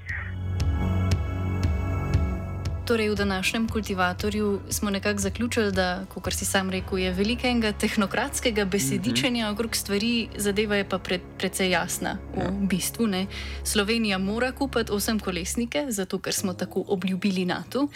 Torej, 2.87 3.09
v 3.09 3.15
današnjem 3.19 3.67
kultivatorju 3.67 4.59
smo 4.69 4.89
nekako 4.89 5.19
zaključili, 5.19 5.71
da, 5.71 6.05
kot 6.07 6.33
si 6.33 6.45
sam 6.45 6.69
rekel, 6.71 6.97
je 6.97 7.11
velikega 7.11 7.71
tehnokratskega 7.71 8.65
besedičenja 8.65 9.45
mm 9.45 9.49
-hmm. 9.49 9.53
okrog 9.53 9.75
stvari, 9.75 10.27
zadeva 10.35 10.75
je 10.75 10.89
pa 10.89 10.99
pred, 10.99 11.21
precej 11.37 11.71
jasna 11.71 12.17
v 12.35 12.39
ja. 12.39 12.51
bistvu. 12.51 13.07
Ne. 13.07 13.25
Slovenija 13.63 14.17
mora 14.17 14.51
kupiti 14.51 14.91
osem 14.91 15.19
kolesnike, 15.19 15.85
zato 15.89 16.19
ker 16.19 16.33
smo 16.33 16.53
tako 16.53 16.83
obljubili 16.87 17.45
NATO. 17.45 17.87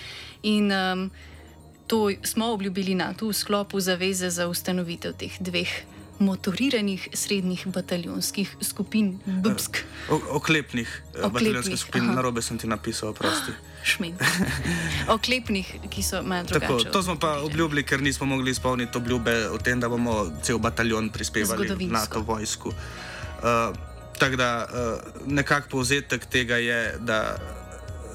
In 0.43 0.71
um, 0.71 1.11
to 1.91 2.12
smo 2.23 2.54
obljubili 2.54 2.95
NATO 2.95 3.27
v 3.27 3.34
sklopu 3.34 3.80
zaveze 3.80 4.30
za 4.30 4.47
ustanovitev 4.47 5.13
teh 5.13 5.36
dveh. 5.39 5.67
Motoriranih 6.21 7.08
srednjih 7.13 7.67
bataljonskih 7.67 8.56
skupin, 8.62 9.19
BBSK. 9.25 9.77
Oklepnih, 10.10 11.01
Oklepnih 11.10 11.32
bataljonskih 11.34 11.80
skupin, 11.80 12.06
na 12.13 12.21
robe 12.21 12.41
sem 12.41 12.58
ti 12.62 12.67
napisal, 12.67 13.13
prosti. 13.13 13.51
Šmin. 13.84 14.15
Oklepnih, 15.15 15.73
ki 15.89 16.04
so 16.04 16.21
malo 16.23 16.45
drugačni. 16.45 16.91
To 16.93 17.04
smo 17.04 17.15
pa 17.19 17.39
obljubili, 17.41 17.84
ker 17.84 18.01
nismo 18.01 18.30
mogli 18.30 18.51
izpolniti 18.51 18.97
obljube 18.97 19.49
o 19.49 19.58
tem, 19.58 19.80
da 19.80 19.89
bomo 19.89 20.30
cel 20.43 20.62
bataljon 20.62 21.10
prispevali 21.10 21.67
v 21.67 21.89
NATO 21.89 22.21
vojsku. 22.21 22.69
Uh, 22.69 23.75
Tako 24.21 24.36
da 24.36 24.67
uh, 24.69 25.01
nekako 25.25 25.67
povzetek 25.69 26.25
tega 26.30 26.58
je, 26.62 26.95
da 26.99 27.38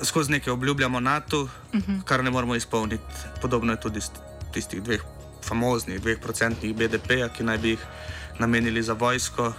skozi 0.02 0.32
nekaj 0.32 0.52
obljubljamo 0.52 1.00
NATO, 1.00 1.40
uh 1.42 1.50
-huh. 1.72 2.04
kar 2.04 2.24
ne 2.24 2.30
moremo 2.30 2.54
izpolniti. 2.54 3.14
Podobno 3.42 3.72
je 3.72 3.80
tudi 3.80 4.00
s 4.00 4.10
tistih 4.52 4.82
dveh 4.82 5.02
famoznih, 5.48 6.00
dveh 6.00 6.18
procentnih 6.22 6.74
BDP-ja, 6.74 7.28
ki 7.28 7.44
naj 7.44 7.58
bi 7.58 7.68
jih 7.68 7.86
namenili 8.38 8.82
za 8.82 8.92
vojsko, 8.92 9.46
uh, 9.46 9.54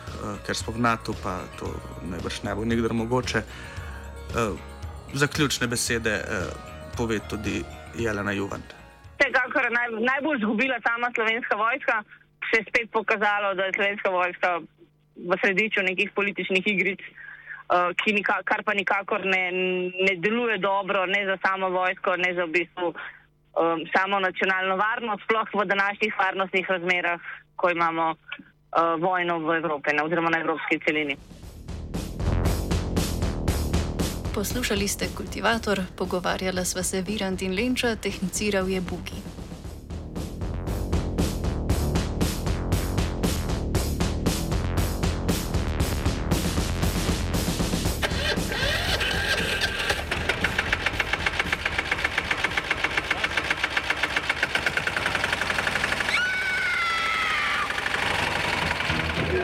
ker 0.45 0.55
smo 0.55 0.73
v 0.73 0.79
NATO, 0.79 1.13
pa 1.23 1.39
to 1.59 1.75
najbrž 2.09 2.43
ne 2.43 2.55
bo 2.55 2.65
nikdar 2.65 2.93
mogoče. 2.93 3.41
Uh, 4.29 4.59
zaključne 5.13 5.67
besede 5.67 6.11
eh, 6.11 6.23
pove 6.97 7.19
tudi 7.29 7.63
Jelena 7.97 8.31
Juvan. 8.31 8.61
Vsekakor 9.19 9.63
je 9.63 9.69
naj, 9.69 9.87
najbolj 10.11 10.37
izgubila 10.37 10.77
sama 10.87 11.11
slovenska 11.15 11.55
vojska. 11.55 12.03
Se 12.49 12.59
je 12.59 12.65
spet 12.69 12.91
pokazalo, 12.91 13.53
da 13.53 13.63
je 13.63 13.71
slovenska 13.75 14.09
vojska 14.09 14.49
v 15.29 15.31
središču 15.41 15.81
nekih 15.83 16.11
političnih 16.15 16.63
igric, 16.65 16.99
uh, 17.69 18.13
nika, 18.13 18.41
kar 18.43 18.63
pa 18.63 18.73
nikakor 18.73 19.25
ne, 19.25 19.51
ne 20.07 20.15
deluje 20.15 20.57
dobro, 20.57 21.05
ne 21.05 21.25
za 21.25 21.37
samo 21.45 21.69
vojsko, 21.69 22.15
ne 22.15 22.33
za 22.33 22.45
v 22.45 22.51
bistvu 22.51 22.87
um, 22.87 23.85
samo 23.95 24.19
nacionalno 24.19 24.75
varnost, 24.75 25.23
sploh 25.23 25.47
v 25.53 25.65
današnjih 25.65 26.13
varnostnih 26.19 26.69
razmerah, 26.69 27.21
ko 27.55 27.69
imamo 27.69 28.09
uh, 28.11 29.01
vojno 29.01 29.39
v 29.39 29.57
Evropi, 29.57 29.93
ne, 29.93 30.03
oziroma 30.03 30.29
na 30.29 30.39
evropski 30.39 30.79
celini. 30.85 31.17
Poslušali 34.37 34.87
ste 34.87 35.05
kultivator, 35.17 35.79
pogovarjala 35.97 36.65
sva 36.65 36.83
se 36.83 37.01
Virant 37.01 37.41
in 37.41 37.55
Lenča, 37.55 37.95
tehniciral 37.95 38.69
je 38.69 38.81
Bugi. 38.81 39.36